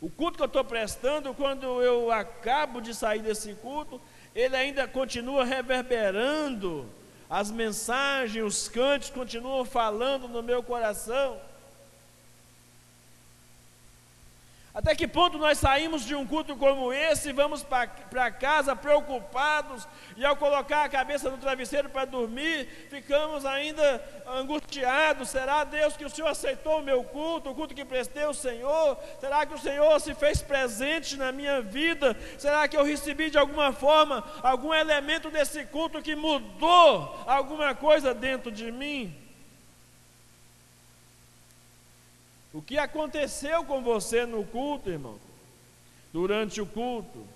[0.00, 4.00] O culto que eu estou prestando, quando eu acabo de sair desse culto,
[4.34, 6.88] ele ainda continua reverberando,
[7.28, 11.38] as mensagens, os cantos continuam falando no meu coração.
[14.76, 19.88] Até que ponto nós saímos de um culto como esse e vamos para casa preocupados
[20.18, 25.30] e ao colocar a cabeça no travesseiro para dormir, ficamos ainda angustiados.
[25.30, 28.98] Será Deus que o Senhor aceitou o meu culto, o culto que prestei ao Senhor?
[29.18, 32.14] Será que o Senhor se fez presente na minha vida?
[32.36, 38.12] Será que eu recebi de alguma forma algum elemento desse culto que mudou alguma coisa
[38.12, 39.25] dentro de mim?
[42.56, 45.20] O que aconteceu com você no culto, irmão?
[46.10, 47.26] Durante o culto?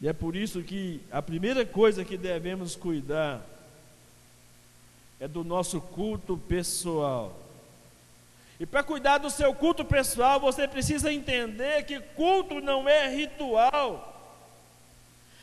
[0.00, 3.46] E é por isso que a primeira coisa que devemos cuidar
[5.20, 7.38] é do nosso culto pessoal.
[8.58, 14.11] E para cuidar do seu culto pessoal, você precisa entender que culto não é ritual.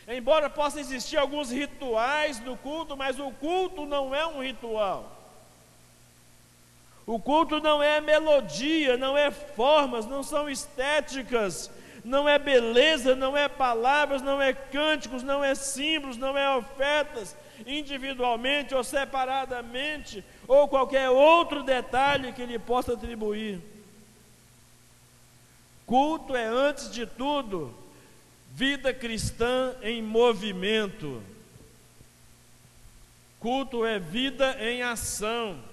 [0.09, 5.15] Embora possa existir alguns rituais no culto, mas o culto não é um ritual.
[7.05, 11.69] O culto não é melodia, não é formas, não são estéticas,
[12.03, 17.35] não é beleza, não é palavras, não é cânticos, não é símbolos, não é ofertas,
[17.67, 23.61] individualmente ou separadamente, ou qualquer outro detalhe que lhe possa atribuir.
[25.85, 27.75] Culto é, antes de tudo,
[28.59, 31.23] Vida cristã em movimento.
[33.39, 35.63] Culto é vida em ação.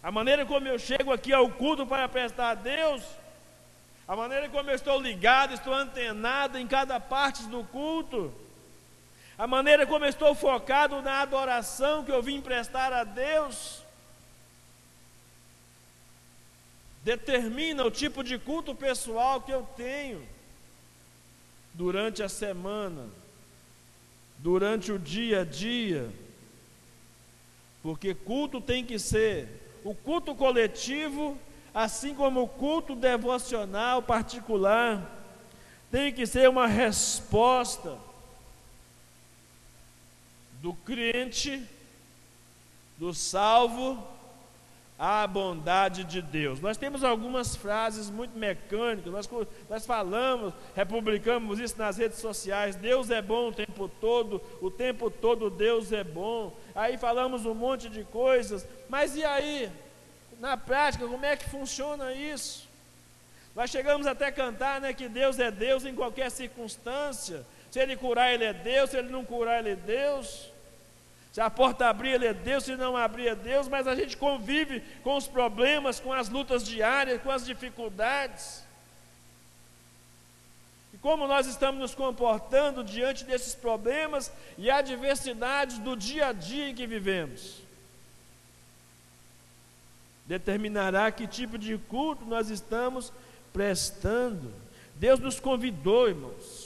[0.00, 3.02] A maneira como eu chego aqui ao culto para prestar a Deus,
[4.06, 8.32] a maneira como eu estou ligado, estou antenado em cada parte do culto,
[9.36, 13.82] a maneira como eu estou focado na adoração que eu vim prestar a Deus,
[17.02, 20.38] determina o tipo de culto pessoal que eu tenho
[21.74, 23.06] durante a semana,
[24.38, 26.10] durante o dia a dia,
[27.82, 31.38] porque culto tem que ser o culto coletivo,
[31.72, 35.18] assim como o culto devocional particular,
[35.90, 37.98] tem que ser uma resposta
[40.60, 41.66] do crente,
[42.98, 44.06] do salvo,
[45.02, 46.60] a bondade de Deus.
[46.60, 49.30] Nós temos algumas frases muito mecânicas, nós,
[49.70, 55.10] nós falamos, republicamos isso nas redes sociais, Deus é bom o tempo todo, o tempo
[55.10, 56.54] todo Deus é bom.
[56.74, 59.72] Aí falamos um monte de coisas, mas e aí?
[60.38, 62.68] Na prática, como é que funciona isso?
[63.56, 67.44] Nós chegamos até a cantar né, que Deus é Deus em qualquer circunstância.
[67.70, 70.49] Se Ele curar, Ele é Deus, se Ele não curar, Ele é Deus.
[71.32, 74.16] Se a porta abrir, ele é Deus, se não abrir, é Deus, mas a gente
[74.16, 78.68] convive com os problemas, com as lutas diárias, com as dificuldades.
[81.00, 86.74] como nós estamos nos comportando diante desses problemas e adversidades do dia a dia em
[86.74, 87.62] que vivemos.
[90.26, 93.10] Determinará que tipo de culto nós estamos
[93.50, 94.52] prestando.
[94.94, 96.59] Deus nos convidou, irmãos.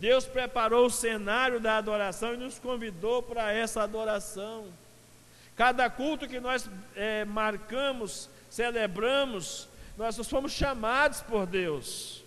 [0.00, 4.66] Deus preparou o cenário da adoração e nos convidou para essa adoração.
[5.54, 12.24] Cada culto que nós é, marcamos, celebramos, nós fomos chamados por Deus.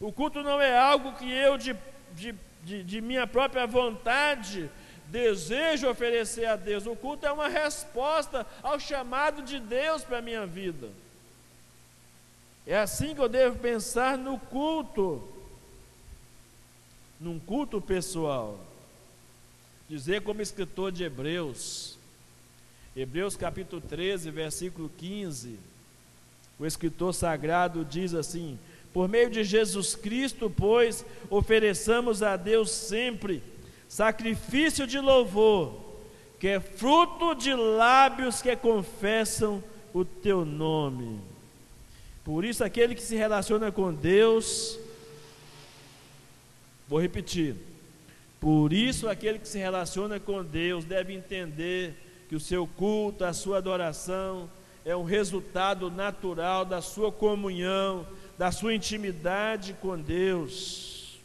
[0.00, 1.76] O culto não é algo que eu, de,
[2.12, 4.68] de, de, de minha própria vontade,
[5.06, 6.86] desejo oferecer a Deus.
[6.86, 10.88] O culto é uma resposta ao chamado de Deus para a minha vida.
[12.66, 15.31] É assim que eu devo pensar no culto,
[17.22, 18.58] num culto pessoal.
[19.88, 21.96] Dizer como escritor de Hebreus,
[22.96, 25.56] Hebreus capítulo 13, versículo 15,
[26.58, 28.58] o escritor sagrado diz assim:
[28.92, 33.42] Por meio de Jesus Cristo, pois, ofereçamos a Deus sempre
[33.88, 35.74] sacrifício de louvor,
[36.40, 39.62] que é fruto de lábios que confessam
[39.92, 41.20] o teu nome.
[42.24, 44.78] Por isso, aquele que se relaciona com Deus,
[46.92, 47.56] vou repetir,
[48.38, 51.94] por isso, aquele que se relaciona com Deus deve entender
[52.28, 54.50] que o seu culto, a sua adoração
[54.84, 61.18] é um resultado natural da sua comunhão, da sua intimidade com Deus.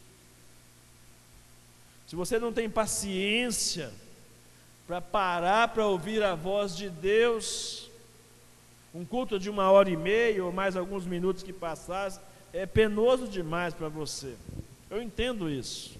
[2.06, 3.92] Se você não tem paciência
[4.86, 7.90] para parar para ouvir a voz de Deus,
[8.94, 12.22] um culto de uma hora e meia ou mais alguns minutos que passassem,
[12.54, 14.34] é penoso demais para você.
[14.90, 15.96] Eu entendo isso.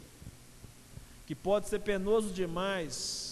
[1.27, 3.29] Que pode ser penoso demais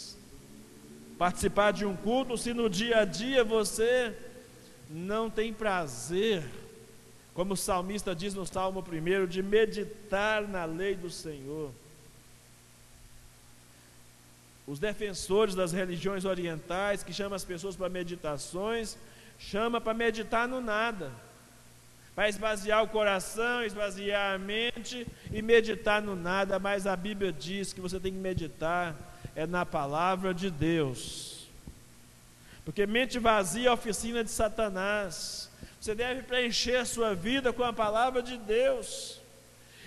[1.18, 4.14] participar de um culto se no dia a dia você
[4.90, 6.44] não tem prazer,
[7.34, 11.70] como o salmista diz no Salmo 1, de meditar na lei do Senhor.
[14.66, 18.96] Os defensores das religiões orientais, que chamam as pessoas para meditações,
[19.38, 21.12] chama para meditar no nada,
[22.16, 27.74] para esvaziar o coração, esvaziar a mente e meditar no nada, mas a Bíblia diz
[27.74, 28.96] que você tem que meditar
[29.34, 31.46] é na palavra de Deus.
[32.64, 35.50] Porque mente vazia é oficina de Satanás.
[35.78, 39.20] Você deve preencher a sua vida com a palavra de Deus.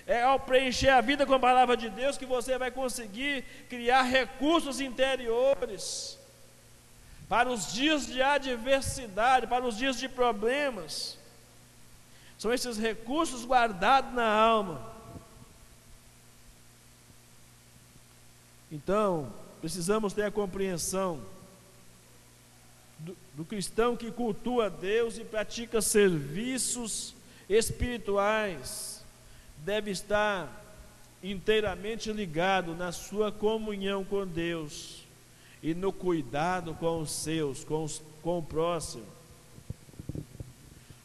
[0.06, 4.04] É ao preencher a vida com a palavra de Deus que você vai conseguir criar
[4.04, 6.18] recursos interiores
[7.28, 11.19] para os dias de adversidade, para os dias de problemas.
[12.40, 14.82] São esses recursos guardados na alma.
[18.72, 21.20] Então, precisamos ter a compreensão
[22.98, 27.14] do, do cristão que cultua Deus e pratica serviços
[27.50, 29.04] espirituais,
[29.66, 30.48] deve estar
[31.22, 35.04] inteiramente ligado na sua comunhão com Deus
[35.62, 39.19] e no cuidado com os seus, com, os, com o próximo.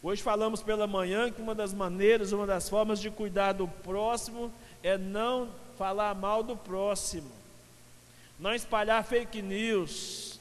[0.05, 4.52] Hoje falamos pela manhã que uma das maneiras, uma das formas de cuidar do próximo
[4.84, 7.32] é não falar mal do próximo
[8.38, 10.40] não espalhar fake news,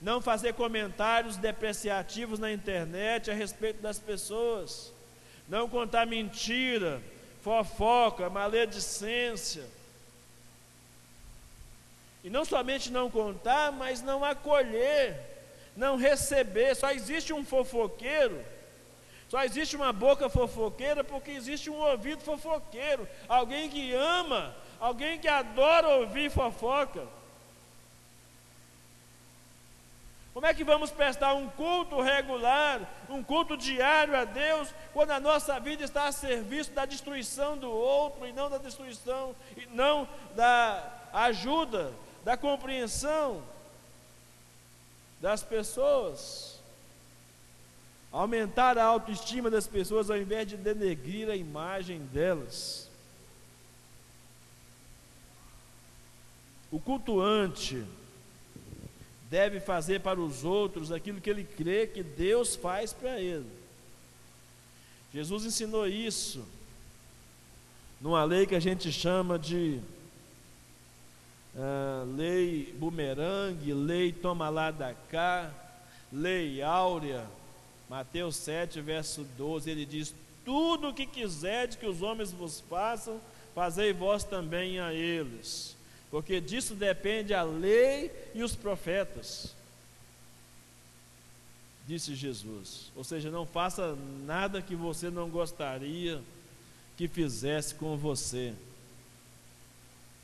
[0.00, 4.92] não fazer comentários depreciativos na internet a respeito das pessoas,
[5.48, 7.00] não contar mentira,
[7.42, 9.64] fofoca, maledicência.
[12.24, 15.16] E não somente não contar, mas não acolher,
[15.76, 16.74] não receber.
[16.74, 18.44] Só existe um fofoqueiro,
[19.28, 23.08] só existe uma boca fofoqueira porque existe um ouvido fofoqueiro.
[23.28, 27.06] Alguém que ama, alguém que adora ouvir fofoca.
[30.32, 35.18] Como é que vamos prestar um culto regular, um culto diário a Deus, quando a
[35.18, 40.06] nossa vida está a serviço da destruição do outro e não da destruição, e não
[40.34, 41.90] da ajuda,
[42.22, 43.42] da compreensão
[45.22, 46.55] das pessoas?
[48.16, 52.88] Aumentar a autoestima das pessoas ao invés de denegrir a imagem delas.
[56.72, 57.84] O cultuante
[59.28, 63.50] deve fazer para os outros aquilo que ele crê que Deus faz para ele.
[65.12, 66.42] Jesus ensinou isso
[68.00, 69.78] numa lei que a gente chama de
[71.54, 75.52] uh, lei bumerangue, lei toma lá da cá,
[76.10, 77.35] lei áurea.
[77.88, 80.14] Mateus 7, verso 12, ele diz:
[80.44, 83.20] Tudo o que quiserdes que os homens vos façam,
[83.54, 85.76] fazei vós também a eles
[86.10, 89.54] porque disso depende a lei e os profetas.
[91.86, 92.90] Disse Jesus.
[92.96, 96.22] Ou seja, não faça nada que você não gostaria
[96.96, 98.54] que fizesse com você.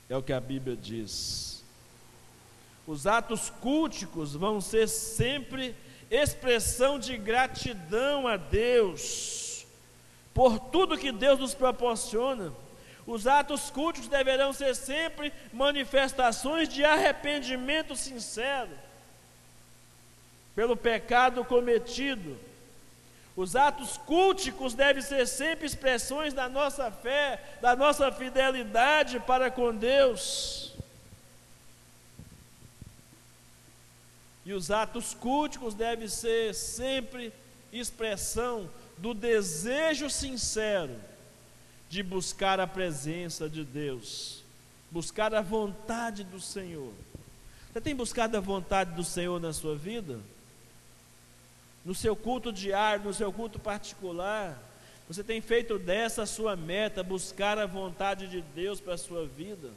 [0.09, 1.63] É o que a Bíblia diz.
[2.87, 5.75] Os atos culticos vão ser sempre
[6.13, 9.67] expressão de gratidão a Deus
[10.35, 12.53] por tudo que Deus nos proporciona.
[13.07, 18.71] Os atos cultos deverão ser sempre manifestações de arrependimento sincero
[20.55, 22.39] pelo pecado cometido.
[23.35, 29.75] Os atos culticos devem ser sempre expressões da nossa fé, da nossa fidelidade para com
[29.75, 30.62] Deus.
[34.45, 37.32] E os atos culticos devem ser sempre
[37.72, 38.68] expressão
[38.99, 40.95] do desejo sincero
[41.88, 44.43] de buscar a presença de Deus,
[44.90, 46.93] buscar a vontade do Senhor.
[47.72, 50.18] Você tem buscado a vontade do Senhor na sua vida?
[51.84, 54.59] no seu culto diário, no seu culto particular,
[55.09, 59.26] você tem feito dessa a sua meta, buscar a vontade de Deus para a sua
[59.26, 59.70] vida?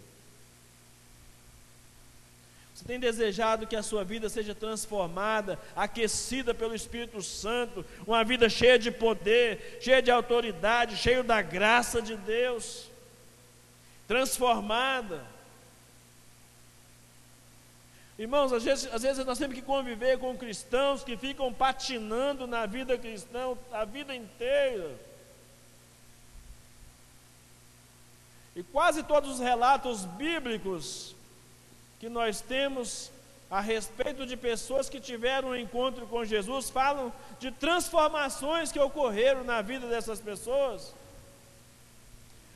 [2.76, 8.50] Você tem desejado que a sua vida seja transformada, aquecida pelo Espírito Santo, uma vida
[8.50, 12.92] cheia de poder, cheia de autoridade, cheia da graça de Deus,
[14.06, 15.26] transformada.
[18.20, 22.66] Irmãos, às vezes, às vezes nós temos que conviver com cristãos que ficam patinando na
[22.66, 25.00] vida cristã a vida inteira.
[28.54, 31.15] E quase todos os relatos bíblicos
[32.00, 33.12] que nós temos
[33.50, 39.44] a respeito de pessoas que tiveram um encontro com Jesus falam de transformações que ocorreram
[39.44, 40.94] na vida dessas pessoas.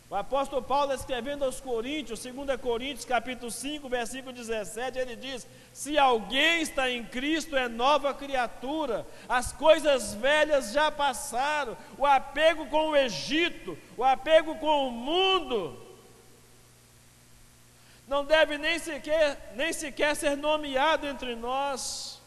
[0.09, 5.99] O apóstolo Paulo, escrevendo aos Coríntios, 2 Coríntios, capítulo 5, versículo 17, ele diz: Se
[5.99, 12.89] alguém está em Cristo, é nova criatura, as coisas velhas já passaram, o apego com
[12.89, 15.79] o Egito, o apego com o mundo,
[18.09, 22.19] não deve nem sequer, nem sequer ser nomeado entre nós.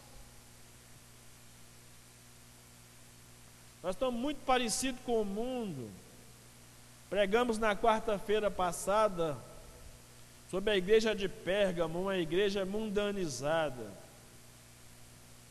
[3.83, 5.91] Nós estamos muito parecidos com o mundo.
[7.11, 9.37] Pregamos na quarta-feira passada
[10.49, 13.91] sobre a igreja de Pérgamo, uma igreja mundanizada.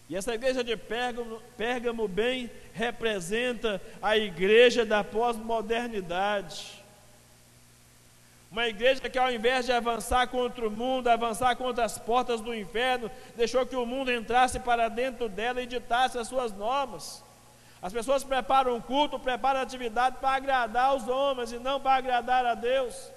[0.10, 6.81] E essa igreja de Pérgamo, Pérgamo bem representa a igreja da pós-modernidade.
[8.52, 12.54] Uma igreja que, ao invés de avançar contra o mundo, avançar contra as portas do
[12.54, 17.24] inferno, deixou que o mundo entrasse para dentro dela e ditasse as suas normas.
[17.82, 22.46] As pessoas preparam um culto, preparam atividade para agradar os homens e não para agradar
[22.46, 23.10] a Deus.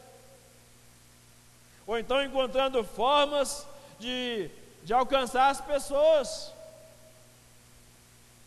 [1.85, 3.67] Ou então encontrando formas
[3.99, 4.49] de,
[4.85, 6.53] de alcançar as pessoas.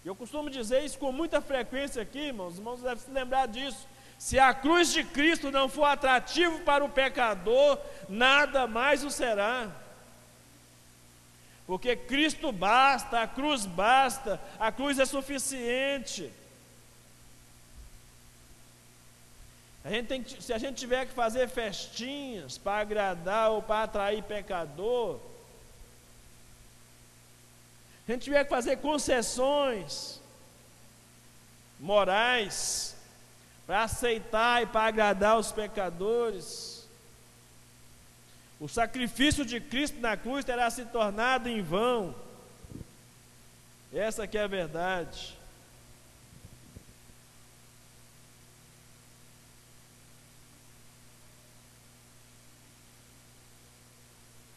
[0.06, 2.54] Eu costumo dizer isso com muita frequência aqui, irmãos.
[2.54, 3.86] Os irmãos devem se lembrar disso.
[4.18, 9.72] Se a cruz de Cristo não for atrativo para o pecador, nada mais o será
[11.68, 16.32] porque Cristo basta, a cruz basta, a cruz é suficiente.
[19.84, 23.84] A gente tem que, se a gente tiver que fazer festinhas para agradar ou para
[23.84, 25.20] atrair pecador,
[28.08, 30.22] a gente tiver que fazer concessões
[31.78, 32.96] morais
[33.68, 36.88] para aceitar e para agradar os pecadores,
[38.60, 42.16] o sacrifício de Cristo na cruz terá se tornado em vão.
[43.94, 45.38] Essa que é a verdade.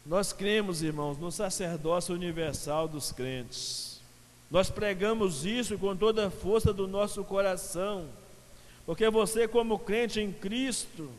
[0.05, 4.01] Nós cremos, irmãos, no sacerdócio universal dos crentes.
[4.49, 8.09] Nós pregamos isso com toda a força do nosso coração,
[8.85, 11.11] porque você, como crente em Cristo,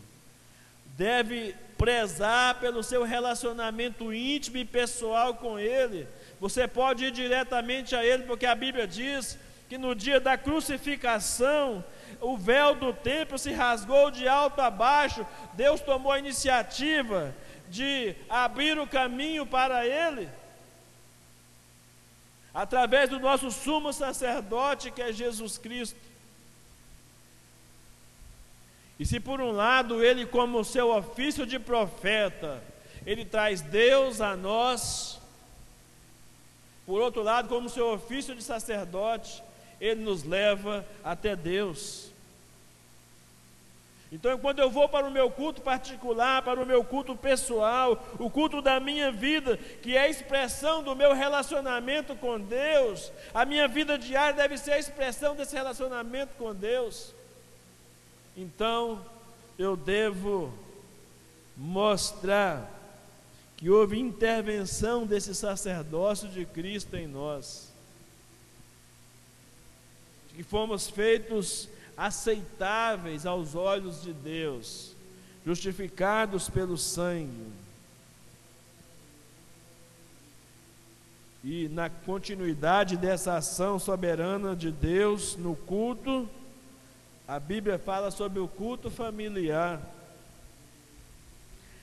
[0.97, 6.07] deve prezar pelo seu relacionamento íntimo e pessoal com Ele.
[6.41, 9.39] Você pode ir diretamente a Ele, porque a Bíblia diz
[9.69, 11.85] que no dia da crucificação,
[12.21, 17.35] o véu do templo se rasgou de alto a baixo, Deus tomou a iniciativa
[17.69, 20.29] de abrir o caminho para Ele,
[22.53, 25.99] através do nosso sumo sacerdote, que é Jesus Cristo.
[29.03, 32.63] E se por um lado ele, como seu ofício de profeta,
[33.05, 35.21] ele traz Deus a nós,
[36.87, 39.43] por outro lado, como seu ofício de sacerdote,
[39.81, 42.13] ele nos leva até Deus.
[44.13, 48.31] Então, quando eu vou para o meu culto particular, para o meu culto pessoal, o
[48.31, 53.67] culto da minha vida, que é a expressão do meu relacionamento com Deus, a minha
[53.67, 57.13] vida diária deve ser a expressão desse relacionamento com Deus.
[58.37, 59.05] Então,
[59.59, 60.53] eu devo
[61.57, 62.81] mostrar
[63.57, 67.71] que houve intervenção desse sacerdócio de Cristo em nós,
[70.35, 74.97] que fomos feitos aceitáveis aos olhos de Deus,
[75.45, 77.53] justificados pelo sangue.
[81.45, 86.29] E na continuidade dessa ação soberana de Deus no culto,
[87.33, 89.81] a Bíblia fala sobre o culto familiar.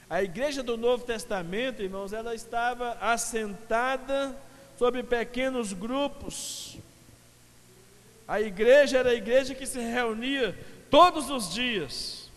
[0.08, 4.38] A igreja do Novo Testamento, irmãos, ela estava assentada
[4.78, 6.78] sobre pequenos grupos.
[8.28, 10.56] A igreja era a igreja que se reunia
[10.88, 12.30] todos os dias.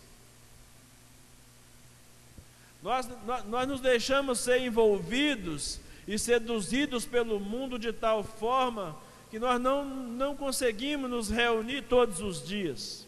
[2.82, 8.96] Nós, nós, nós nos deixamos ser envolvidos e seduzidos pelo mundo de tal forma
[9.32, 13.01] que nós não, não conseguimos nos reunir todos os dias.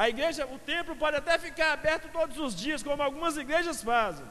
[0.00, 4.24] A igreja, o templo pode até ficar aberto todos os dias, como algumas igrejas fazem,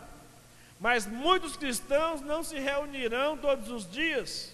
[0.79, 4.51] mas muitos cristãos não se reunirão todos os dias,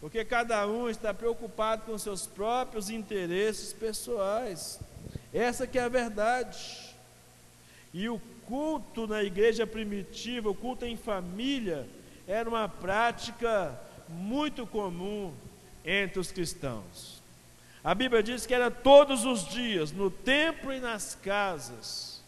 [0.00, 4.78] porque cada um está preocupado com seus próprios interesses pessoais.
[5.34, 6.94] Essa que é a verdade.
[7.92, 11.84] E o culto na igreja primitiva, o culto em família,
[12.28, 13.76] era uma prática
[14.08, 15.34] muito comum
[15.84, 17.17] entre os cristãos.
[17.82, 22.20] A Bíblia diz que era todos os dias, no templo e nas casas.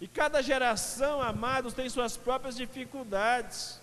[0.00, 3.80] E cada geração, amados, tem suas próprias dificuldades.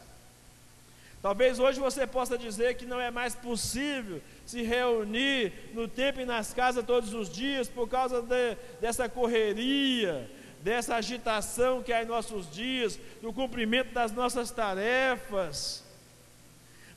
[1.22, 6.26] Talvez hoje você possa dizer que não é mais possível se reunir no templo e
[6.26, 10.30] nas casas todos os dias por causa de, dessa correria,
[10.62, 15.81] dessa agitação que há em nossos dias, do cumprimento das nossas tarefas.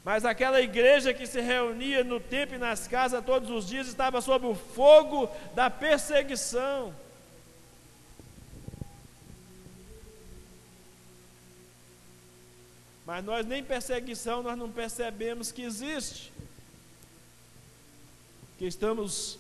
[0.05, 4.21] Mas aquela igreja que se reunia no templo e nas casas todos os dias estava
[4.21, 6.95] sob o fogo da perseguição.
[13.07, 16.31] Mas nós nem perseguição nós não percebemos que existe.
[18.59, 19.39] Que estamos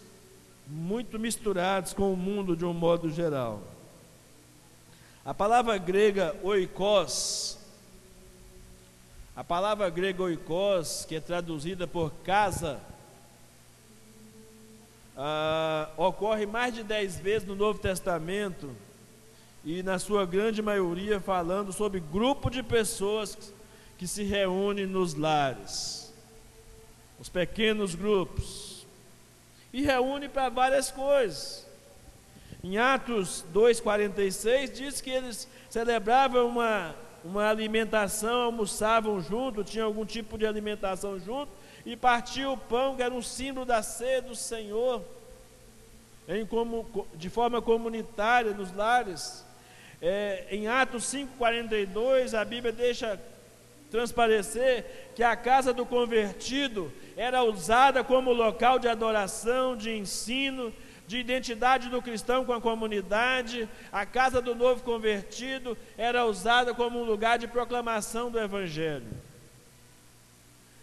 [0.66, 3.60] muito misturados com o mundo de um modo geral.
[5.24, 7.58] A palavra grega oikos
[9.36, 12.80] a palavra grega oikos, que é traduzida por casa,
[15.16, 18.70] ah, ocorre mais de dez vezes no Novo Testamento
[19.64, 23.36] e na sua grande maioria falando sobre grupo de pessoas
[23.98, 26.14] que se reúnem nos lares,
[27.18, 28.86] os pequenos grupos,
[29.72, 31.66] e reúne para várias coisas.
[32.62, 36.94] Em Atos 2,46 diz que eles celebravam uma
[37.24, 41.50] uma alimentação, almoçavam junto, tinham algum tipo de alimentação junto,
[41.86, 45.02] e partiam o pão, que era um símbolo da ceia do Senhor,
[46.28, 49.44] em como, de forma comunitária nos lares.
[50.02, 53.18] É, em Atos 5,42, a Bíblia deixa
[53.90, 60.72] transparecer que a casa do convertido era usada como local de adoração, de ensino,
[61.06, 67.00] de identidade do cristão com a comunidade, a casa do novo convertido era usada como
[67.00, 69.06] um lugar de proclamação do Evangelho.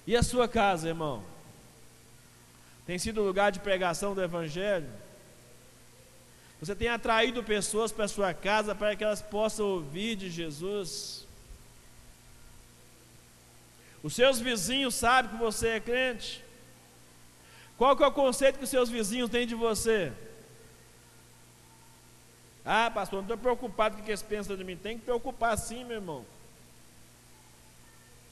[0.05, 1.23] E a sua casa, irmão?
[2.85, 4.89] Tem sido lugar de pregação do Evangelho?
[6.59, 11.25] Você tem atraído pessoas para sua casa para que elas possam ouvir de Jesus?
[14.03, 16.43] Os seus vizinhos sabem que você é crente?
[17.81, 20.13] Qual que é o conceito que os seus vizinhos têm de você?
[22.63, 24.77] Ah, pastor, não estou preocupado com o que eles pensam de mim.
[24.77, 26.23] Tem que preocupar sim, meu irmão.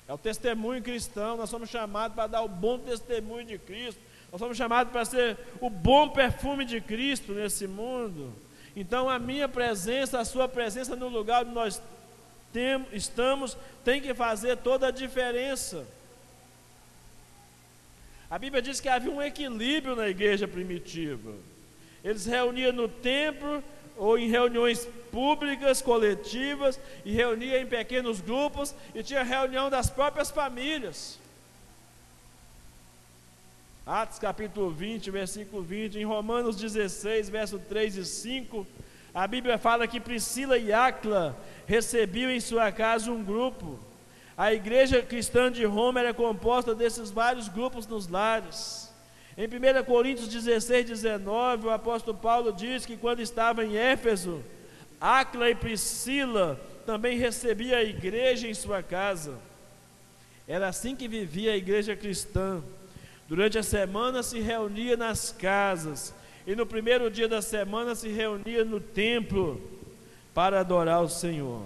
[0.08, 1.36] É o testemunho cristão.
[1.36, 4.00] Nós somos chamados para dar o bom testemunho de Cristo.
[4.32, 8.32] Nós somos chamados para ser o bom perfume de Cristo nesse mundo.
[8.76, 11.82] Então, a minha presença, a sua presença no lugar onde nós
[12.54, 15.88] tem, estamos, tem que fazer toda a diferença.
[18.30, 21.34] A Bíblia diz que havia um equilíbrio na igreja primitiva.
[22.03, 23.63] Eles reuniam no templo
[23.97, 30.30] ou em reuniões públicas, coletivas, e reuniam em pequenos grupos, e tinha reunião das próprias
[30.32, 31.19] famílias.
[33.86, 38.65] Atos capítulo 20, versículo 20, em Romanos 16, verso 3 e 5,
[39.13, 43.80] a Bíblia fala que Priscila e Acla recebiam em sua casa um grupo
[44.40, 48.90] a igreja cristã de Roma era composta desses vários grupos nos lares.
[49.38, 54.42] Em 1 Coríntios 16, 19, o apóstolo Paulo diz que quando estava em Éfeso,
[55.02, 59.38] Acla e Priscila também recebia a igreja em sua casa.
[60.48, 62.64] Era assim que vivia a igreja cristã,
[63.28, 66.16] Durante a semana se reunia nas casas,
[66.48, 69.62] e no primeiro dia da semana se reunia no templo
[70.34, 71.62] para adorar o Senhor.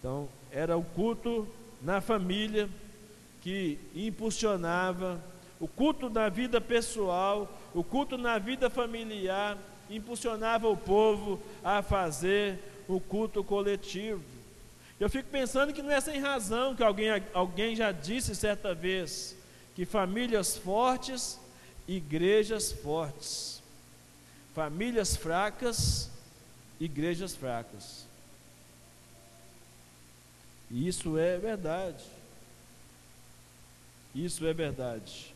[0.00, 1.46] Então, era o culto
[1.82, 2.68] na família
[3.42, 5.22] que impulsionava,
[5.60, 9.58] o culto na vida pessoal, o culto na vida familiar,
[9.90, 14.22] impulsionava o povo a fazer o culto coletivo.
[14.98, 19.36] Eu fico pensando que não é sem razão que alguém, alguém já disse certa vez
[19.74, 21.38] que famílias fortes,
[21.86, 23.62] igrejas fortes.
[24.54, 26.10] Famílias fracas,
[26.78, 28.09] igrejas fracas.
[30.70, 32.04] Isso é verdade.
[34.14, 35.34] Isso é verdade.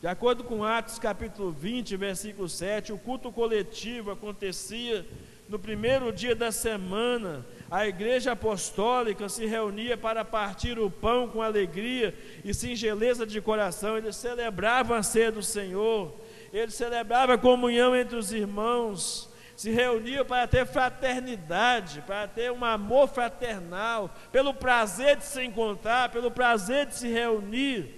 [0.00, 5.06] De acordo com Atos capítulo 20, versículo 7, o culto coletivo acontecia
[5.46, 7.44] no primeiro dia da semana.
[7.70, 13.98] A igreja apostólica se reunia para partir o pão com alegria e singeleza de coração.
[13.98, 16.14] Eles celebravam a ceia do Senhor,
[16.52, 19.29] eles celebravam a comunhão entre os irmãos,
[19.60, 26.10] se reuniam para ter fraternidade, para ter um amor fraternal, pelo prazer de se encontrar,
[26.10, 27.94] pelo prazer de se reunir.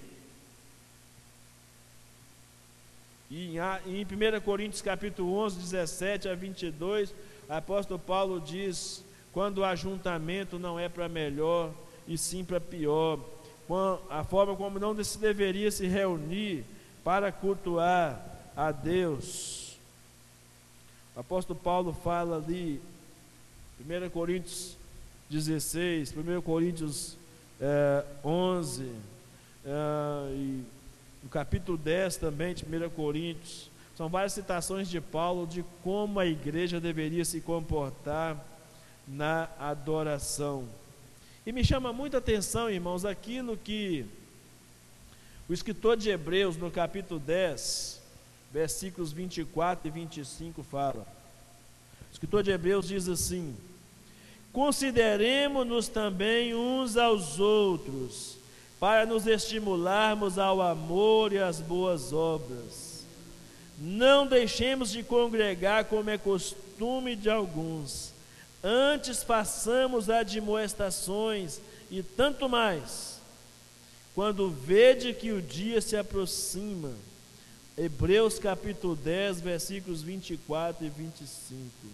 [3.31, 3.55] E
[3.87, 7.15] em 1 Coríntios capítulo 11, 17 a 22,
[7.49, 11.71] o apóstolo Paulo diz: quando o ajuntamento não é para melhor
[12.09, 13.21] e sim para pior,
[14.11, 16.65] a forma como não se deveria se reunir
[17.05, 18.21] para cultuar
[18.57, 19.62] a Deus.
[21.15, 22.81] O apóstolo Paulo fala ali,
[23.81, 24.77] 1 Coríntios
[25.29, 27.17] 16, 1 Coríntios
[27.61, 28.91] é, 11,
[29.65, 30.65] é, e
[31.23, 36.27] no capítulo 10 também de 1 Coríntios, são várias citações de Paulo de como a
[36.27, 38.43] igreja deveria se comportar
[39.07, 40.67] na adoração.
[41.47, 44.07] E me chama muita atenção, irmãos, aquilo que
[45.49, 48.02] o escritor de Hebreus, no capítulo 10,
[48.53, 51.07] versículos 24 e 25, fala.
[52.11, 53.57] O escritor de Hebreus diz assim:
[54.53, 58.37] Consideremos-nos também uns aos outros
[58.79, 63.07] para nos estimularmos ao amor e às boas obras.
[63.79, 68.13] Não deixemos de congregar como é costume de alguns,
[68.63, 71.59] antes façamos admoestações
[71.91, 73.19] e tanto mais,
[74.15, 76.91] quando vede que o dia se aproxima.
[77.77, 81.65] Hebreus capítulo 10, versículos 24 e 25.
[81.65, 81.91] O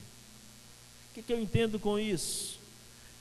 [1.14, 2.58] que, que eu entendo com isso?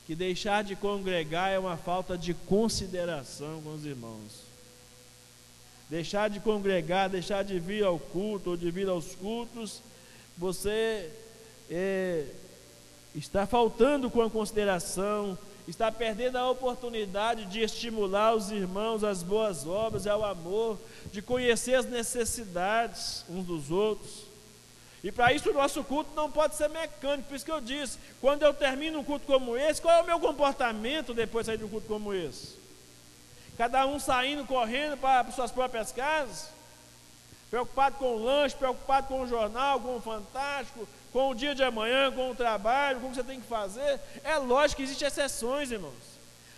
[0.08, 4.40] que deixar de congregar é uma falta de consideração com os irmãos.
[5.90, 9.82] Deixar de congregar, deixar de vir ao culto ou de vir aos cultos,
[10.34, 11.10] você
[11.68, 12.24] é,
[13.14, 15.36] está faltando com a consideração,
[15.70, 20.78] está perdendo a oportunidade de estimular os irmãos às boas obras e ao amor,
[21.12, 24.28] de conhecer as necessidades uns dos outros.
[25.04, 27.98] E para isso o nosso culto não pode ser mecânico, por isso que eu disse,
[28.20, 31.58] quando eu termino um culto como esse, qual é o meu comportamento depois de sair
[31.58, 32.56] de um culto como esse?
[33.56, 36.48] Cada um saindo, correndo para suas próprias casas,
[37.50, 41.62] preocupado com o lanche, preocupado com o jornal, com o fantástico, com o dia de
[41.62, 44.00] amanhã, com o trabalho, com o que você tem que fazer.
[44.22, 45.94] É lógico que existem exceções, irmãos.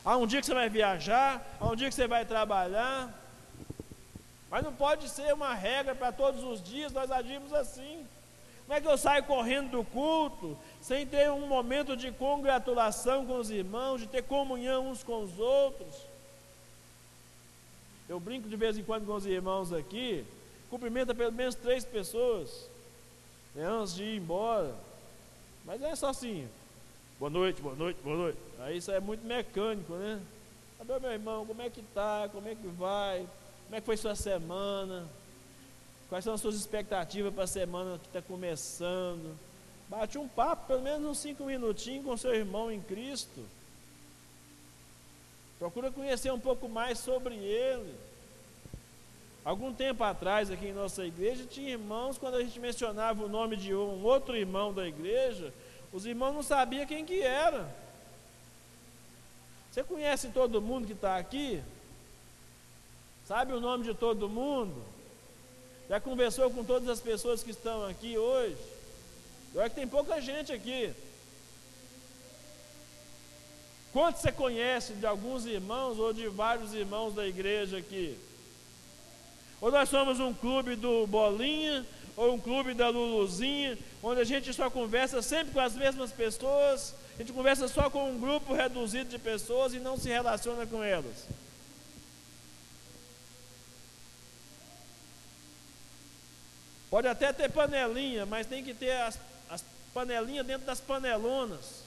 [0.04, 3.08] Há um dia que você vai viajar, há um dia que você vai trabalhar,
[4.50, 8.06] mas não pode ser uma regra para todos os dias nós agirmos assim.
[8.66, 13.36] Como é que eu saio correndo do culto sem ter um momento de congratulação com
[13.36, 15.94] os irmãos, de ter comunhão uns com os outros?
[18.08, 20.24] Eu brinco de vez em quando com os irmãos aqui,
[20.70, 22.70] cumprimenta pelo menos três pessoas
[23.54, 24.74] né, antes de ir embora.
[25.64, 26.48] Mas é só assim,
[27.18, 28.38] boa noite, boa noite, boa noite.
[28.60, 30.20] Aí isso é muito mecânico, né?
[30.78, 31.44] Cadê meu irmão?
[31.44, 32.28] Como é que tá?
[32.32, 33.26] Como é que vai?
[33.64, 35.06] Como é que foi sua semana?
[36.08, 39.36] Quais são as suas expectativas para a semana que está começando?
[39.88, 43.44] Bate um papo, pelo menos uns cinco minutinhos com seu irmão em Cristo.
[45.58, 47.94] Procura conhecer um pouco mais sobre ele.
[49.44, 53.56] Algum tempo atrás, aqui em nossa igreja, tinha irmãos, quando a gente mencionava o nome
[53.56, 55.52] de um outro irmão da igreja,
[55.92, 57.68] os irmãos não sabiam quem que era.
[59.70, 61.62] Você conhece todo mundo que está aqui?
[63.26, 64.82] Sabe o nome de todo mundo?
[65.88, 68.56] Já conversou com todas as pessoas que estão aqui hoje?
[69.54, 70.92] Olha que tem pouca gente aqui.
[73.92, 78.18] Quantos você conhece de alguns irmãos ou de vários irmãos da igreja aqui?
[79.60, 81.86] Ou nós somos um clube do Bolinha,
[82.16, 86.94] ou um clube da Luluzinha, onde a gente só conversa sempre com as mesmas pessoas,
[87.14, 90.82] a gente conversa só com um grupo reduzido de pessoas e não se relaciona com
[90.82, 91.26] elas.
[96.90, 101.84] Pode até ter panelinha, mas tem que ter as, as panelinhas dentro das panelonas.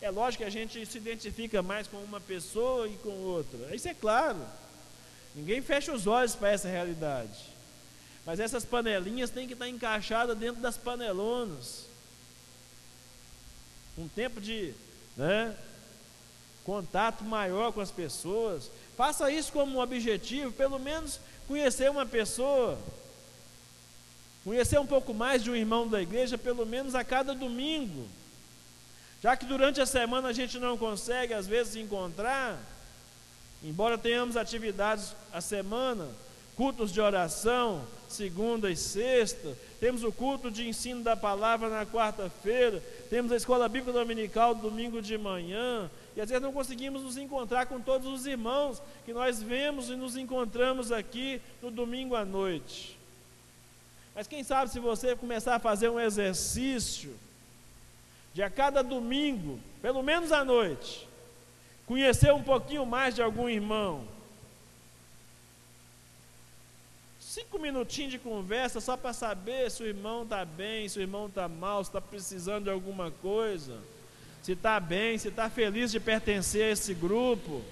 [0.00, 3.74] É lógico que a gente se identifica mais com uma pessoa e com outra.
[3.74, 4.44] Isso é claro.
[5.36, 7.54] Ninguém fecha os olhos para essa realidade.
[8.24, 11.84] Mas essas panelinhas têm que estar encaixadas dentro das panelonas.
[13.98, 14.74] Um tempo de
[15.14, 15.54] né,
[16.64, 18.70] contato maior com as pessoas.
[18.96, 22.78] Faça isso como um objetivo, pelo menos conhecer uma pessoa.
[24.42, 28.08] Conhecer um pouco mais de um irmão da igreja, pelo menos a cada domingo.
[29.22, 32.58] Já que durante a semana a gente não consegue, às vezes, encontrar,
[33.62, 36.08] embora tenhamos atividades a semana,
[36.56, 42.82] cultos de oração, segunda e sexta, temos o culto de ensino da palavra na quarta-feira,
[43.10, 47.66] temos a escola bíblica dominical domingo de manhã, e às vezes não conseguimos nos encontrar
[47.66, 52.96] com todos os irmãos que nós vemos e nos encontramos aqui no domingo à noite.
[54.14, 57.14] Mas quem sabe se você começar a fazer um exercício
[58.32, 61.05] de a cada domingo, pelo menos à noite,
[61.86, 64.06] conhecer um pouquinho mais de algum irmão.
[67.20, 71.26] Cinco minutinhos de conversa só para saber se o irmão está bem, se o irmão
[71.26, 73.78] está mal, se está precisando de alguma coisa,
[74.42, 77.62] se está bem, se está feliz de pertencer a esse grupo.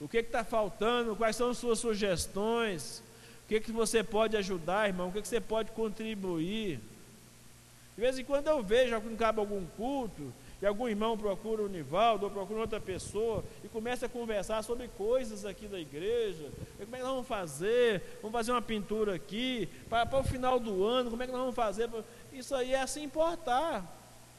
[0.00, 1.14] O que está faltando?
[1.14, 3.02] Quais são as suas sugestões?
[3.44, 5.08] O que, que você pode ajudar, irmão?
[5.08, 6.80] O que, que você pode contribuir?
[7.94, 11.68] De vez em quando eu vejo, algum cabe algum culto, e algum irmão procura o
[11.68, 16.50] Nivaldo, ou procura outra pessoa, e começa a conversar sobre coisas aqui da igreja.
[16.78, 18.02] Como é que nós vamos fazer?
[18.20, 21.40] Vamos fazer uma pintura aqui, para, para o final do ano, como é que nós
[21.40, 21.88] vamos fazer?
[22.32, 23.84] Isso aí é se importar.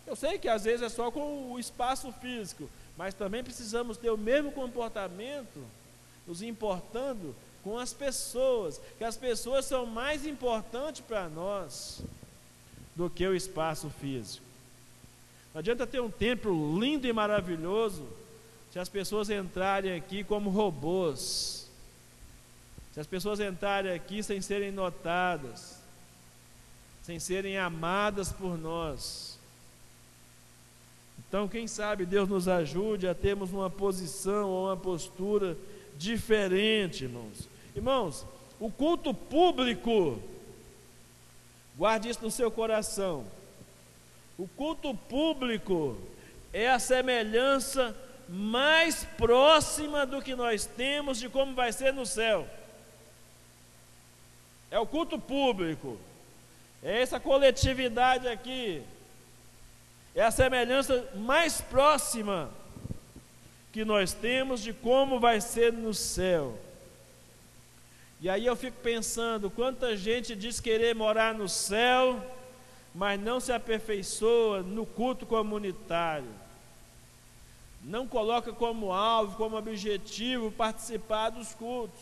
[0.05, 4.11] Eu sei que às vezes é só com o espaço físico, mas também precisamos ter
[4.11, 5.63] o mesmo comportamento,
[6.27, 12.01] nos importando com as pessoas, que as pessoas são mais importantes para nós
[12.95, 14.50] do que o espaço físico.
[15.53, 18.07] Não adianta ter um templo lindo e maravilhoso
[18.71, 21.69] se as pessoas entrarem aqui como robôs,
[22.93, 25.81] se as pessoas entrarem aqui sem serem notadas,
[27.01, 29.37] sem serem amadas por nós.
[31.19, 35.57] Então, quem sabe Deus nos ajude a termos uma posição ou uma postura
[35.97, 37.47] diferente, irmãos.
[37.75, 38.25] Irmãos,
[38.59, 40.21] o culto público
[41.77, 43.25] Guarde isso no seu coração.
[44.41, 45.95] O culto público
[46.51, 47.95] é a semelhança
[48.27, 52.47] mais próxima do que nós temos de como vai ser no céu.
[54.71, 55.95] É o culto público.
[56.81, 58.81] É essa coletividade aqui.
[60.15, 62.49] É a semelhança mais próxima
[63.71, 66.57] que nós temos de como vai ser no céu.
[68.19, 72.19] E aí eu fico pensando, quanta gente diz querer morar no céu,
[72.93, 76.29] mas não se aperfeiçoa no culto comunitário.
[77.83, 81.99] Não coloca como alvo, como objetivo participar dos cultos.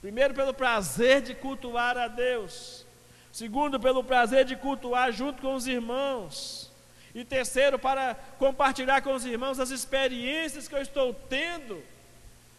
[0.00, 2.84] Primeiro, pelo prazer de cultuar a Deus.
[3.32, 6.70] Segundo, pelo prazer de cultuar junto com os irmãos.
[7.14, 11.82] E terceiro, para compartilhar com os irmãos as experiências que eu estou tendo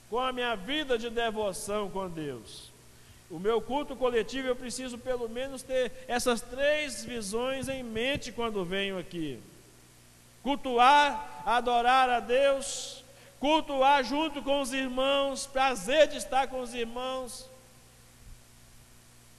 [0.10, 2.69] com a minha vida de devoção com Deus.
[3.30, 8.66] O meu culto coletivo, eu preciso pelo menos ter essas três visões em mente quando
[8.66, 9.40] venho aqui:
[10.42, 13.04] cultuar, adorar a Deus,
[13.40, 17.48] cultuar junto com os irmãos, prazer de estar com os irmãos,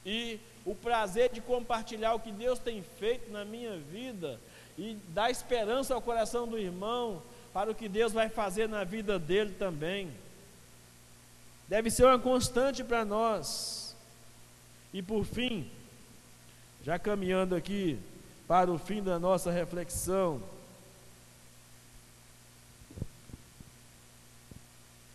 [0.06, 4.38] e o prazer de compartilhar o que Deus tem feito na minha vida
[4.78, 7.20] e dar esperança ao coração do irmão
[7.52, 10.12] para o que Deus vai fazer na vida dele também
[11.70, 13.79] deve ser uma constante para nós.
[14.92, 15.70] E por fim,
[16.84, 17.98] já caminhando aqui
[18.48, 20.42] para o fim da nossa reflexão,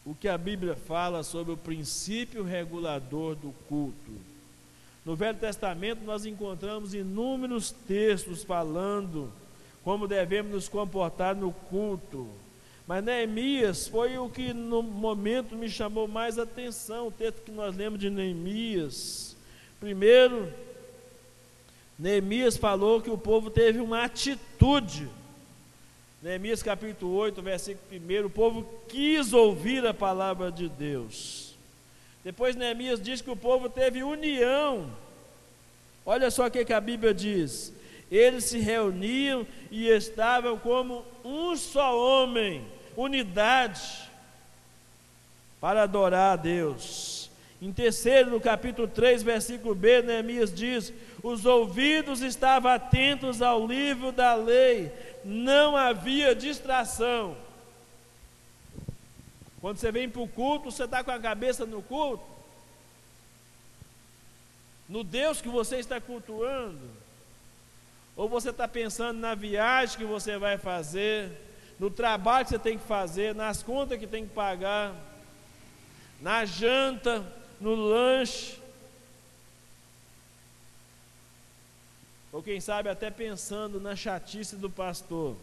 [0.06, 4.12] o que a Bíblia fala sobre o princípio regulador do culto.
[5.04, 9.32] No Velho Testamento nós encontramos inúmeros textos falando
[9.84, 12.28] como devemos nos comportar no culto.
[12.88, 17.76] Mas Neemias foi o que no momento me chamou mais atenção, o texto que nós
[17.76, 19.35] lemos de Neemias.
[19.86, 20.52] Primeiro,
[22.00, 25.08] Neemias falou que o povo teve uma atitude.
[26.24, 31.54] Neemias capítulo 8, versículo 1, o povo quis ouvir a palavra de Deus.
[32.24, 34.92] Depois Neemias diz que o povo teve união.
[36.04, 37.72] Olha só o que, que a Bíblia diz.
[38.10, 42.66] Eles se reuniam e estavam como um só homem
[42.98, 44.10] unidade.
[45.62, 47.15] para adorar a Deus.
[47.62, 50.92] Em terceiro, no capítulo 3, versículo B, Neemias diz:
[51.24, 54.92] Os ouvidos estavam atentos ao livro da lei,
[55.24, 57.38] não havia distração.
[59.62, 62.24] Quando você vem para o culto, você está com a cabeça no culto,
[64.88, 66.80] no Deus que você está cultuando,
[68.16, 71.32] ou você está pensando na viagem que você vai fazer,
[71.80, 74.94] no trabalho que você tem que fazer, nas contas que tem que pagar,
[76.22, 77.26] na janta,
[77.60, 78.60] no lanche,
[82.32, 85.38] ou quem sabe até pensando na chatice do pastor.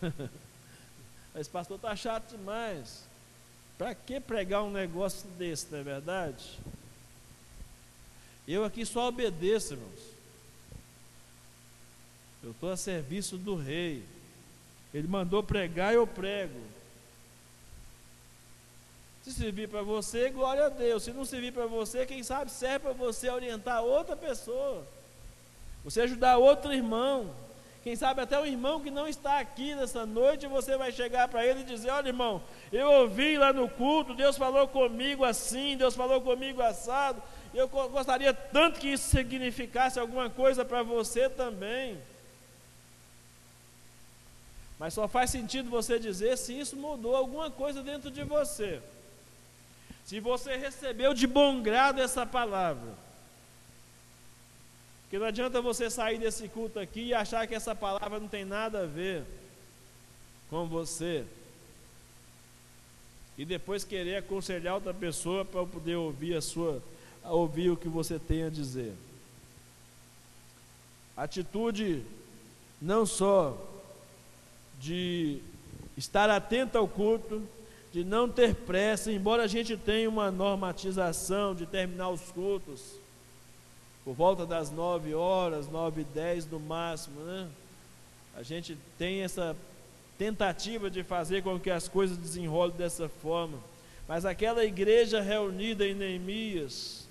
[1.36, 3.04] Esse pastor está chato demais.
[3.76, 6.58] Para que pregar um negócio desse, não é verdade?
[8.48, 10.00] Eu aqui só obedeço, irmãos.
[12.42, 14.02] Eu estou a serviço do rei.
[14.94, 16.58] Ele mandou pregar, eu prego.
[19.22, 21.02] Se servir para você, glória a Deus.
[21.02, 24.82] Se não servir para você, quem sabe serve para você orientar outra pessoa.
[25.84, 27.30] Você ajudar outro irmão.
[27.82, 31.44] Quem sabe até o irmão que não está aqui nessa noite, você vai chegar para
[31.44, 35.94] ele e dizer: Olha, irmão, eu ouvi lá no culto, Deus falou comigo assim, Deus
[35.94, 37.22] falou comigo assado.
[37.54, 41.98] Eu gostaria tanto que isso significasse alguma coisa para você também.
[44.78, 48.80] Mas só faz sentido você dizer se isso mudou alguma coisa dentro de você.
[50.10, 52.94] Se você recebeu de bom grado essa palavra.
[55.02, 58.44] Porque não adianta você sair desse culto aqui e achar que essa palavra não tem
[58.44, 59.22] nada a ver
[60.48, 61.24] com você.
[63.38, 66.82] E depois querer aconselhar outra pessoa para poder ouvir a sua
[67.22, 68.92] ouvir o que você tem a dizer.
[71.16, 72.04] Atitude
[72.82, 73.56] não só
[74.80, 75.40] de
[75.96, 77.48] estar atento ao culto,
[77.92, 83.00] de não ter pressa, embora a gente tenha uma normatização de terminar os cultos
[84.04, 87.48] por volta das nove horas, nove e dez no máximo, né?
[88.36, 89.56] A gente tem essa
[90.16, 93.58] tentativa de fazer com que as coisas desenrolem dessa forma.
[94.06, 97.06] Mas aquela igreja reunida em Neemias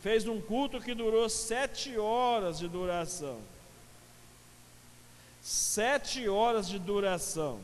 [0.00, 3.38] fez um culto que durou sete horas de duração.
[5.42, 7.60] Sete horas de duração.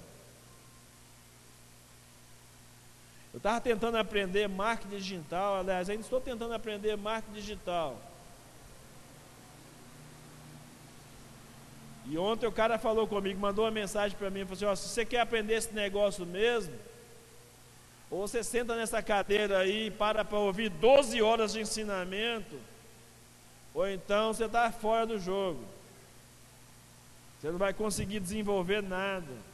[3.32, 7.98] Eu estava tentando aprender marketing digital, aliás, ainda estou tentando aprender marketing digital.
[12.06, 14.88] E ontem o cara falou comigo, mandou uma mensagem para mim, falou assim, ó, se
[14.88, 16.74] você quer aprender esse negócio mesmo,
[18.10, 22.58] ou você senta nessa cadeira aí e para para ouvir 12 horas de ensinamento,
[23.72, 25.64] ou então você está fora do jogo.
[27.40, 29.51] Você não vai conseguir desenvolver nada.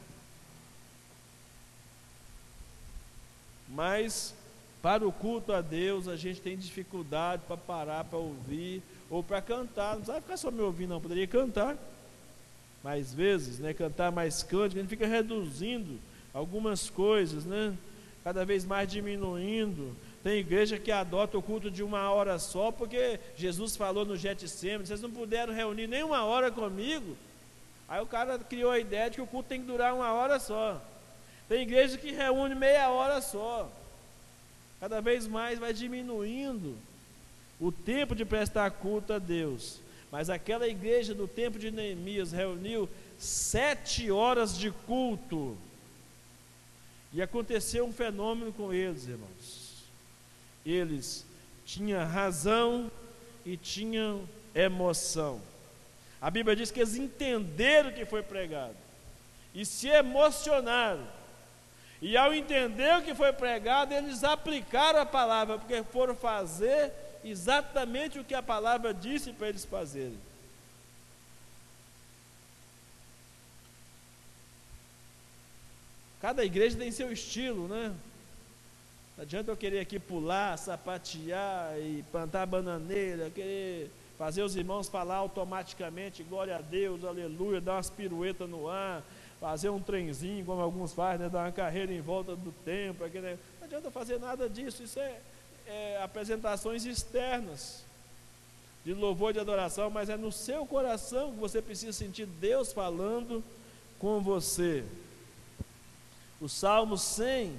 [3.69, 4.33] Mas
[4.81, 9.41] para o culto a Deus a gente tem dificuldade para parar para ouvir ou para
[9.41, 9.95] cantar.
[9.95, 11.01] Não precisa ficar só me ouvindo, não.
[11.01, 11.77] Poderia cantar
[12.83, 13.73] mais vezes, né?
[13.73, 14.79] Cantar mais cântico.
[14.79, 15.99] A gente fica reduzindo
[16.33, 17.75] algumas coisas, né?
[18.23, 19.95] Cada vez mais diminuindo.
[20.23, 24.85] Tem igreja que adota o culto de uma hora só, porque Jesus falou no Getsemane,
[24.85, 27.15] vocês não puderam reunir nem uma hora comigo.
[27.87, 30.39] Aí o cara criou a ideia de que o culto tem que durar uma hora
[30.39, 30.81] só.
[31.49, 33.69] Tem igreja que reúne meia hora só.
[34.79, 36.77] Cada vez mais vai diminuindo
[37.59, 39.81] o tempo de prestar culto a Deus.
[40.11, 42.87] Mas aquela igreja do tempo de Neemias reuniu
[43.17, 45.57] sete horas de culto.
[47.11, 49.83] E aconteceu um fenômeno com eles, irmãos.
[50.63, 51.25] Eles
[51.65, 52.91] tinham razão
[53.43, 55.41] e tinham emoção.
[56.21, 58.75] A Bíblia diz que eles entenderam o que foi pregado
[59.53, 61.18] e se emocionaram.
[62.01, 66.93] E ao entender o que foi pregado, eles aplicaram a palavra, porque foram fazer
[67.23, 70.17] exatamente o que a palavra disse para eles fazerem.
[76.21, 77.93] Cada igreja tem seu estilo, né?
[79.15, 85.15] Não adianta eu querer aqui pular, sapatear e plantar bananeira, querer fazer os irmãos falar
[85.15, 89.01] automaticamente, glória a Deus, aleluia, dar umas piruetas no ar,
[89.39, 93.05] fazer um trenzinho, como alguns fazem, né, dar uma carreira em volta do templo.
[93.05, 95.19] Aquele, não adianta fazer nada disso, isso é,
[95.67, 97.83] é apresentações externas
[98.83, 102.73] de louvor e de adoração, mas é no seu coração que você precisa sentir Deus
[102.73, 103.43] falando
[103.97, 104.83] com você.
[106.41, 107.53] O Salmo 100,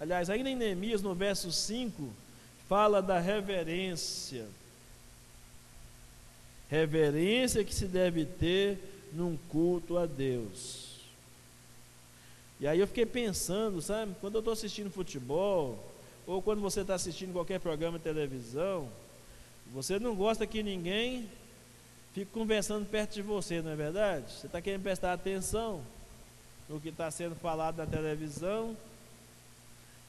[0.00, 2.10] aliás, ainda em Neemias, no verso 5,
[2.68, 4.46] fala da reverência.
[6.70, 8.78] Reverência que se deve ter
[9.12, 10.98] num culto a Deus.
[12.60, 15.78] E aí eu fiquei pensando, sabe, quando eu estou assistindo futebol,
[16.26, 18.88] ou quando você está assistindo qualquer programa de televisão,
[19.72, 21.28] você não gosta que ninguém
[22.12, 24.32] fique conversando perto de você, não é verdade?
[24.32, 25.82] Você está querendo prestar atenção
[26.68, 28.76] no que está sendo falado na televisão.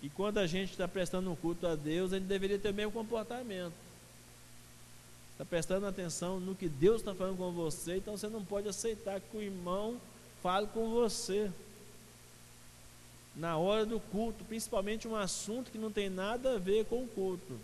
[0.01, 2.73] E quando a gente está prestando um culto a Deus, a gente deveria ter o
[2.73, 3.88] mesmo comportamento.
[5.39, 9.21] Está prestando atenção no que Deus está falando com você, então você não pode aceitar
[9.21, 9.95] que o irmão
[10.43, 11.49] fale com você.
[13.37, 17.07] Na hora do culto, principalmente um assunto que não tem nada a ver com o
[17.07, 17.57] culto.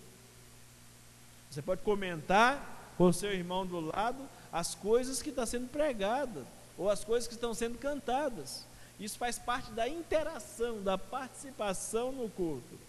[1.51, 6.45] Você pode comentar com o seu irmão do lado as coisas que estão sendo pregadas,
[6.77, 8.65] ou as coisas que estão sendo cantadas.
[8.97, 12.79] Isso faz parte da interação, da participação no culto.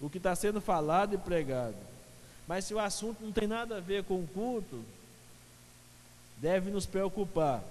[0.00, 1.99] O que está sendo falado e pregado.
[2.50, 4.82] Mas se o assunto não tem nada a ver com o culto,
[6.38, 7.62] deve nos preocupar,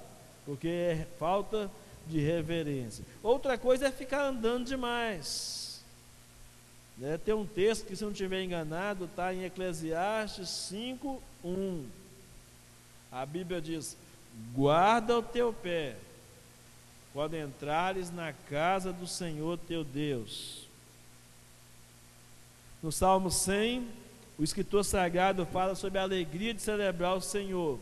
[0.46, 1.70] porque é falta
[2.08, 3.04] de reverência.
[3.22, 5.84] Outra coisa é ficar andando demais.
[6.98, 7.18] Né?
[7.18, 11.86] Tem um texto que, se não estiver enganado, está em Eclesiastes 5, 1.
[13.12, 13.98] A Bíblia diz:
[14.56, 15.98] guarda o teu pé
[17.12, 20.70] quando entrares na casa do Senhor teu Deus.
[22.82, 23.86] No Salmo 100,
[24.40, 27.78] o escritor sagrado fala sobre a alegria de celebrar o Senhor.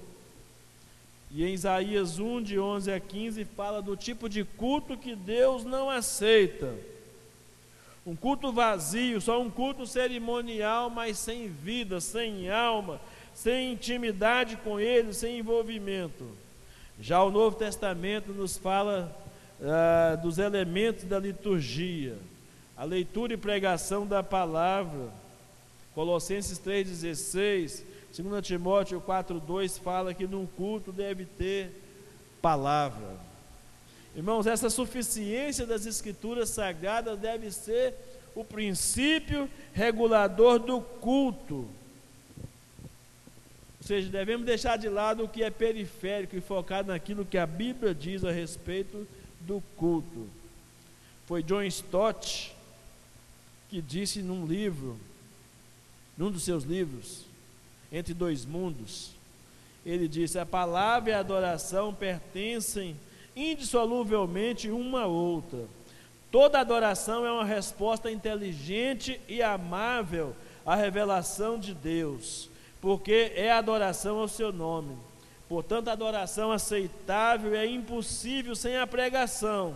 [1.30, 5.64] E em Isaías 1, de 11 a 15, fala do tipo de culto que Deus
[5.64, 6.74] não aceita.
[8.03, 12.99] Um culto vazio, só um culto cerimonial, mas sem vida, sem alma,
[13.36, 16.26] sem intimidade com Ele, sem envolvimento.
[16.99, 19.16] Já o Novo Testamento nos fala
[19.62, 22.18] ah, dos elementos da liturgia,
[22.76, 25.26] a leitura e pregação da palavra.
[25.98, 27.82] Colossenses 3,16,
[28.16, 31.72] 2 Timóteo 4,2 fala que num culto deve ter
[32.41, 33.18] palavra.
[34.16, 37.95] Irmãos, essa suficiência das escrituras sagradas deve ser
[38.36, 41.68] o princípio regulador do culto
[43.88, 47.95] seja, devemos deixar de lado o que é periférico e focar naquilo que a Bíblia
[47.95, 49.08] diz a respeito
[49.39, 50.28] do culto.
[51.26, 52.54] Foi John Stott
[53.70, 55.00] que disse num livro,
[56.18, 57.26] num dos seus livros,
[57.91, 59.11] Entre Dois Mundos,
[59.86, 62.95] ele disse: A palavra e a adoração pertencem
[63.36, 65.65] indissoluvelmente uma à outra.
[66.32, 72.49] Toda adoração é uma resposta inteligente e amável à revelação de Deus
[72.82, 74.95] porque é adoração ao seu nome.
[75.49, 79.76] Portanto, adoração aceitável é impossível sem a pregação.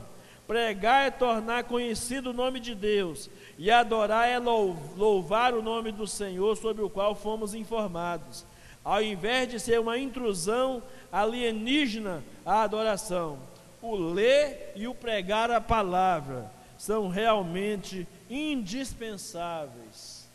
[0.52, 6.06] Pregar é tornar conhecido o nome de Deus, e adorar é louvar o nome do
[6.06, 8.43] Senhor sobre o qual fomos informados,
[8.84, 13.39] ao invés de ser uma intrusão alienígena à adoração.
[13.82, 20.28] O ler e o pregar a palavra são realmente indispensáveis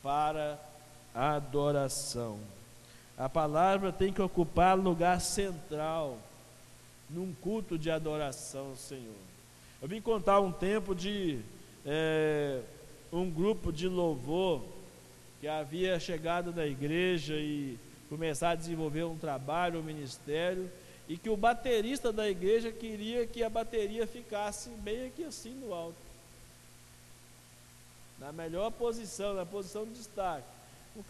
[0.00, 0.60] para
[1.12, 2.38] adoração.
[3.18, 6.18] A palavra tem que ocupar lugar central
[7.10, 9.14] num culto de adoração ao Senhor.
[9.80, 11.40] Eu vim contar um tempo de
[11.84, 12.60] é,
[13.12, 14.62] um grupo de louvor
[15.40, 17.78] que havia chegado na igreja e
[18.08, 20.70] começar a desenvolver um trabalho, um ministério,
[21.08, 25.74] e que o baterista da igreja queria que a bateria ficasse meio que assim no
[25.74, 25.96] alto.
[28.18, 30.54] Na melhor posição, na posição de destaque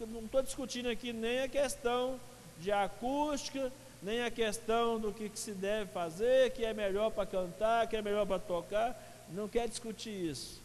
[0.07, 2.19] não estou discutindo aqui nem a questão
[2.59, 7.25] de acústica, nem a questão do que, que se deve fazer, que é melhor para
[7.25, 8.95] cantar, que é melhor para tocar,
[9.31, 10.61] não quero discutir isso.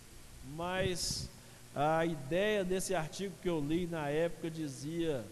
[0.56, 1.28] Mas
[1.74, 5.24] a ideia desse artigo que eu li na época dizia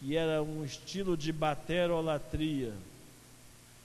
[0.00, 2.72] que era um estilo de baterolatria.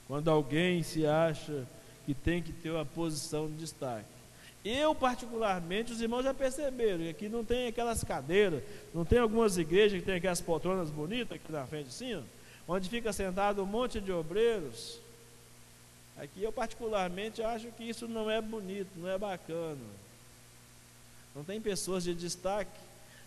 [0.06, 1.66] Quando alguém se acha
[2.04, 4.06] que tem que ter uma posição de destaque.
[4.64, 8.62] Eu, particularmente, os irmãos já perceberam que aqui não tem aquelas cadeiras,
[8.94, 12.20] não tem algumas igrejas que tem aquelas poltronas bonitas aqui na frente assim, ó,
[12.66, 14.98] onde fica sentado um monte de obreiros.
[16.16, 19.80] Aqui eu, particularmente, acho que isso não é bonito, não é bacana.
[21.34, 22.78] Não tem pessoas de destaque.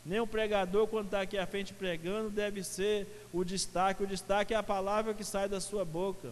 [0.05, 4.03] Nem o pregador, quando está aqui à frente pregando, deve ser o destaque.
[4.03, 6.31] O destaque é a palavra que sai da sua boca.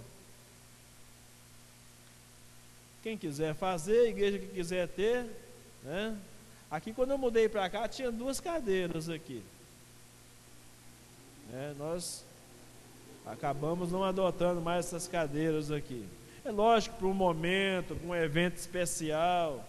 [3.02, 5.26] Quem quiser fazer, a igreja que quiser ter,
[5.84, 6.18] né?
[6.70, 9.44] Aqui quando eu mudei para cá tinha duas cadeiras aqui.
[11.52, 12.24] É, nós
[13.26, 16.06] acabamos não adotando mais essas cadeiras aqui.
[16.46, 19.64] É lógico para um momento, para um evento especial,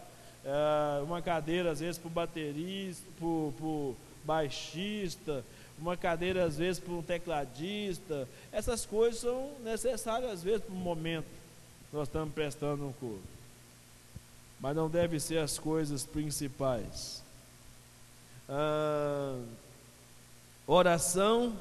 [0.44, 5.44] é, uma cadeira às vezes para o baterista, para o baixista,
[5.78, 8.28] uma cadeira às vezes para um tecladista.
[8.51, 11.44] Essas coisas são necessárias às vezes para um momento
[11.94, 13.22] nós estamos prestando um culto.
[14.59, 17.22] mas não deve ser as coisas principais.
[18.48, 19.39] Ah,
[20.66, 21.56] oração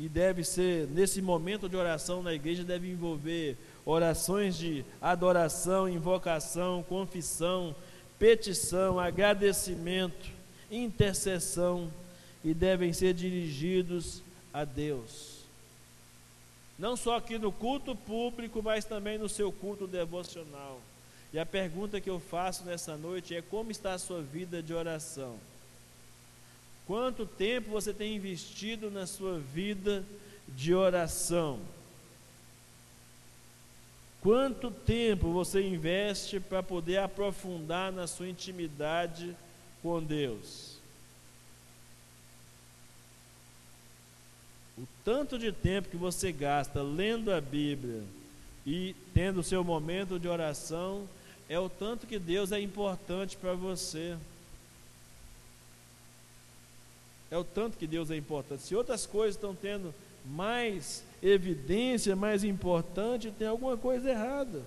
[0.00, 3.54] e deve ser nesse momento de oração na igreja deve envolver
[3.84, 7.76] orações de adoração, invocação, confissão,
[8.18, 10.30] petição, agradecimento,
[10.70, 11.92] intercessão
[12.42, 14.22] e devem ser dirigidos
[14.54, 15.40] a Deus.
[16.78, 20.80] Não só aqui no culto público, mas também no seu culto devocional.
[21.30, 24.72] E a pergunta que eu faço nessa noite é: como está a sua vida de
[24.72, 25.38] oração?
[26.90, 30.04] Quanto tempo você tem investido na sua vida
[30.48, 31.60] de oração?
[34.20, 39.36] Quanto tempo você investe para poder aprofundar na sua intimidade
[39.80, 40.78] com Deus?
[44.76, 48.02] O tanto de tempo que você gasta lendo a Bíblia
[48.66, 51.08] e tendo o seu momento de oração
[51.48, 54.16] é o tanto que Deus é importante para você.
[57.30, 58.62] É o tanto que Deus é importante.
[58.62, 59.94] Se outras coisas estão tendo
[60.24, 64.62] mais evidência, mais importante, tem alguma coisa errada.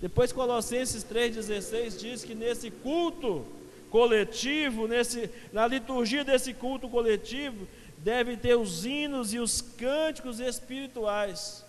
[0.00, 3.46] Depois Colossenses 3,16 diz que nesse culto
[3.90, 7.66] coletivo, nesse, na liturgia desse culto coletivo,
[7.98, 11.64] deve ter os hinos e os cânticos espirituais.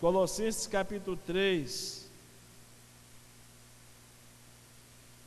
[0.00, 2.03] Colossenses capítulo 3,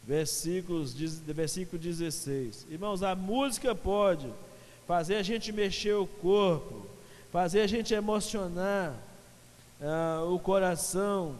[0.07, 2.65] versículos, versículo 16.
[2.69, 4.31] Irmãos, a música pode
[4.87, 6.87] fazer a gente mexer o corpo,
[7.29, 8.95] fazer a gente emocionar
[9.81, 11.35] ah, o coração,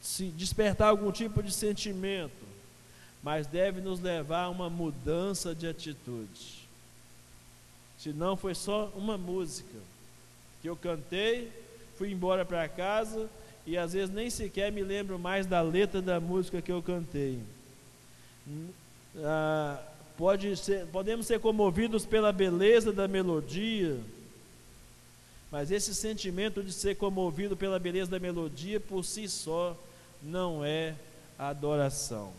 [0.00, 2.32] se despertar algum tipo de sentimento,
[3.22, 6.66] mas deve nos levar a uma mudança de atitude.
[7.98, 9.76] Se não foi só uma música
[10.62, 11.52] que eu cantei,
[11.98, 13.28] fui embora para casa
[13.70, 17.38] e às vezes nem sequer me lembro mais da letra da música que eu cantei.
[19.18, 19.80] Ah,
[20.18, 23.96] pode ser, podemos ser comovidos pela beleza da melodia,
[25.52, 29.78] mas esse sentimento de ser comovido pela beleza da melodia por si só
[30.20, 30.96] não é
[31.38, 32.32] adoração.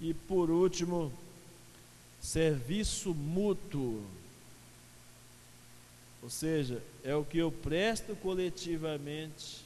[0.00, 1.12] E por último,
[2.20, 4.02] serviço mútuo.
[6.20, 9.65] Ou seja, é o que eu presto coletivamente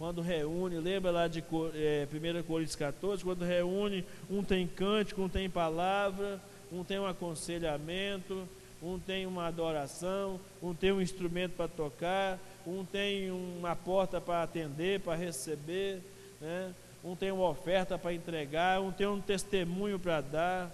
[0.00, 1.44] quando reúne, lembra lá de
[1.74, 6.40] é, 1 Coríntios 14, quando reúne, um tem cântico, um tem palavra,
[6.72, 8.48] um tem um aconselhamento,
[8.82, 14.42] um tem uma adoração, um tem um instrumento para tocar, um tem uma porta para
[14.42, 16.00] atender, para receber,
[16.40, 16.74] né?
[17.04, 20.70] um tem uma oferta para entregar, um tem um testemunho para dar.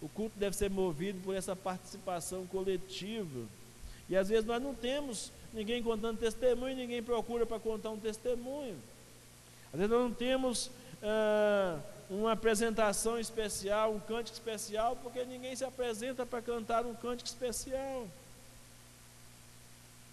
[0.00, 3.48] O culto deve ser movido por essa participação coletiva.
[4.08, 8.76] E às vezes nós não temos ninguém contando testemunho, ninguém procura para contar um testemunho.
[9.72, 10.70] Às vezes nós não temos
[11.02, 11.78] ah,
[12.08, 18.06] uma apresentação especial, um cântico especial, porque ninguém se apresenta para cantar um cântico especial.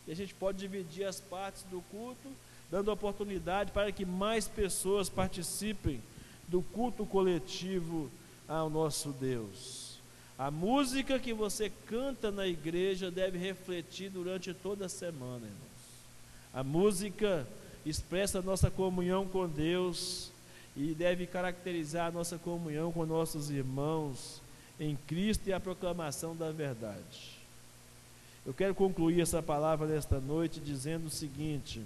[0.08, 2.30] E a gente pode dividir as partes do culto,
[2.70, 6.02] dando oportunidade para que mais pessoas participem
[6.48, 8.10] do culto coletivo
[8.48, 9.87] ao nosso Deus.
[10.38, 15.68] A música que você canta na igreja deve refletir durante toda a semana, irmãos.
[16.54, 17.48] A música
[17.84, 20.30] expressa a nossa comunhão com Deus
[20.76, 24.40] e deve caracterizar a nossa comunhão com nossos irmãos
[24.80, 27.38] em Cristo e a proclamação da verdade.
[28.46, 31.82] Eu quero concluir essa palavra nesta noite dizendo o seguinte: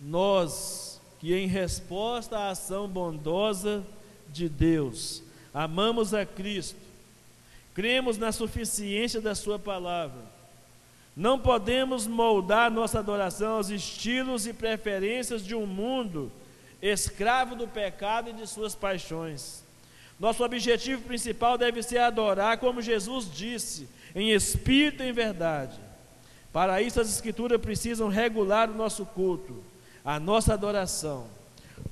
[0.00, 3.82] Nós que, em resposta à ação bondosa
[4.28, 5.22] de Deus,
[5.54, 6.80] amamos a Cristo,
[7.72, 10.34] cremos na suficiência da Sua palavra.
[11.16, 16.30] Não podemos moldar nossa adoração aos estilos e preferências de um mundo
[16.82, 19.62] escravo do pecado e de suas paixões.
[20.18, 25.78] Nosso objetivo principal deve ser adorar, como Jesus disse, em espírito e em verdade.
[26.52, 29.62] Para isso, as Escrituras precisam regular o nosso culto,
[30.04, 31.26] a nossa adoração.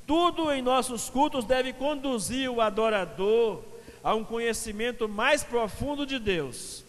[0.07, 3.63] Tudo em nossos cultos deve conduzir o adorador
[4.03, 6.85] a um conhecimento mais profundo de Deus.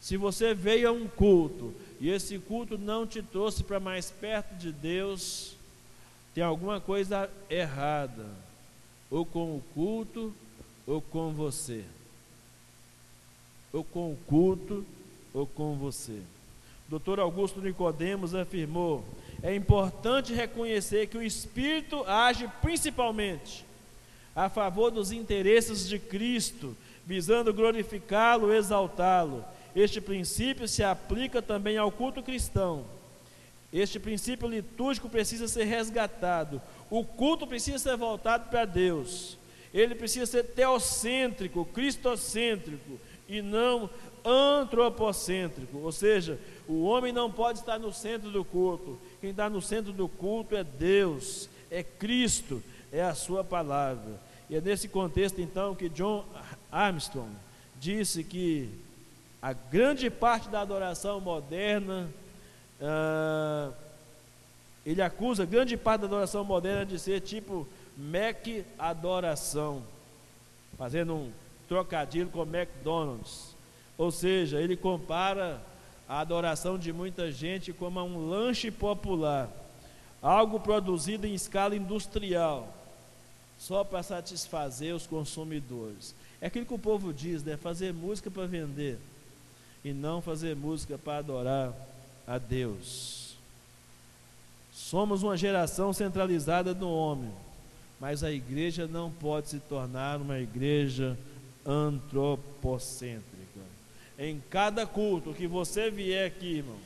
[0.00, 4.54] Se você veio a um culto e esse culto não te trouxe para mais perto
[4.56, 5.56] de Deus,
[6.34, 8.26] tem alguma coisa errada,
[9.10, 10.34] ou com o culto,
[10.86, 11.84] ou com você.
[13.72, 14.84] Ou com o culto,
[15.32, 16.20] ou com você.
[16.88, 17.20] Dr.
[17.20, 19.04] Augusto Nicodemos afirmou:
[19.42, 23.64] é importante reconhecer que o Espírito age principalmente
[24.34, 29.44] a favor dos interesses de Cristo, visando glorificá-lo, exaltá-lo.
[29.74, 32.84] Este princípio se aplica também ao culto cristão.
[33.72, 36.60] Este princípio litúrgico precisa ser resgatado.
[36.88, 39.36] O culto precisa ser voltado para Deus.
[39.72, 43.88] Ele precisa ser teocêntrico, cristocêntrico e não
[44.24, 45.78] antropocêntrico.
[45.78, 46.38] Ou seja,
[46.68, 48.98] o homem não pode estar no centro do culto.
[49.22, 54.20] Quem está no centro do culto é Deus, é Cristo, é a Sua palavra.
[54.50, 56.24] E é nesse contexto então que John
[56.72, 57.30] Armstrong
[57.78, 58.68] disse que
[59.40, 62.10] a grande parte da adoração moderna,
[62.80, 63.72] uh,
[64.84, 68.44] ele acusa grande parte da adoração moderna de ser tipo Mac
[68.76, 69.84] adoração,
[70.76, 71.32] fazendo um
[71.68, 73.54] trocadilho com McDonald's.
[73.96, 75.62] Ou seja, ele compara
[76.08, 79.48] a adoração de muita gente como um lanche popular,
[80.20, 82.72] algo produzido em escala industrial,
[83.58, 86.14] só para satisfazer os consumidores.
[86.40, 87.56] É aquilo que o povo diz, né?
[87.56, 88.98] Fazer música para vender
[89.84, 91.72] e não fazer música para adorar
[92.26, 93.36] a Deus.
[94.72, 97.30] Somos uma geração centralizada no homem,
[98.00, 101.16] mas a igreja não pode se tornar uma igreja
[101.64, 103.31] antropocêntrica.
[104.18, 106.78] Em cada culto que você vier aqui, irmão,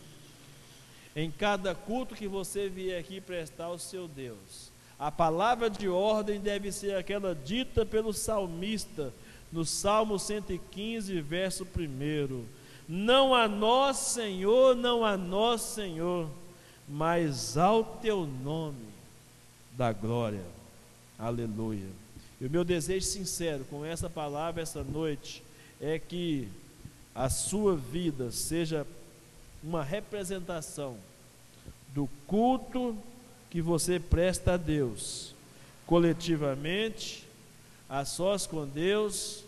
[1.14, 6.40] em cada culto que você vier aqui prestar ao seu Deus, a palavra de ordem
[6.40, 9.12] deve ser aquela dita pelo salmista
[9.52, 12.44] no Salmo 115, verso 1.
[12.88, 16.28] Não a nós, Senhor, não a nós, Senhor,
[16.88, 18.86] mas ao teu nome
[19.72, 20.44] da glória.
[21.18, 21.88] Aleluia.
[22.40, 25.42] E o meu desejo sincero com essa palavra essa noite
[25.80, 26.48] é que
[27.16, 28.86] a sua vida seja
[29.64, 30.98] uma representação
[31.94, 32.96] do culto
[33.48, 35.34] que você presta a Deus,
[35.86, 37.26] coletivamente,
[37.88, 39.42] a sós com Deus,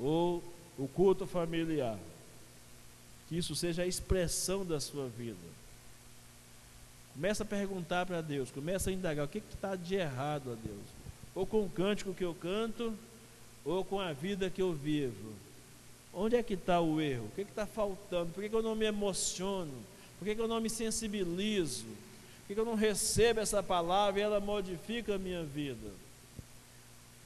[0.00, 0.42] ou
[0.76, 1.96] o culto familiar.
[3.28, 5.36] Que isso seja a expressão da sua vida.
[7.14, 10.84] Começa a perguntar para Deus, começa a indagar o que está de errado a Deus.
[11.36, 12.92] Ou com o cântico que eu canto,
[13.64, 15.45] ou com a vida que eu vivo.
[16.18, 17.26] Onde é que está o erro?
[17.26, 18.32] O que está faltando?
[18.32, 19.70] Por que, que, eu não me emociono?
[20.18, 21.84] Por que, que eu não me sensibilizo?
[21.84, 25.90] Por que, que eu não recebo essa palavra e ela modifica a minha vida?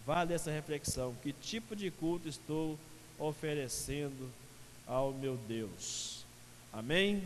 [0.05, 1.15] Vale essa reflexão.
[1.23, 2.77] Que tipo de culto estou
[3.17, 4.29] oferecendo
[4.89, 6.25] ao meu Deus?
[6.73, 7.23] Amém?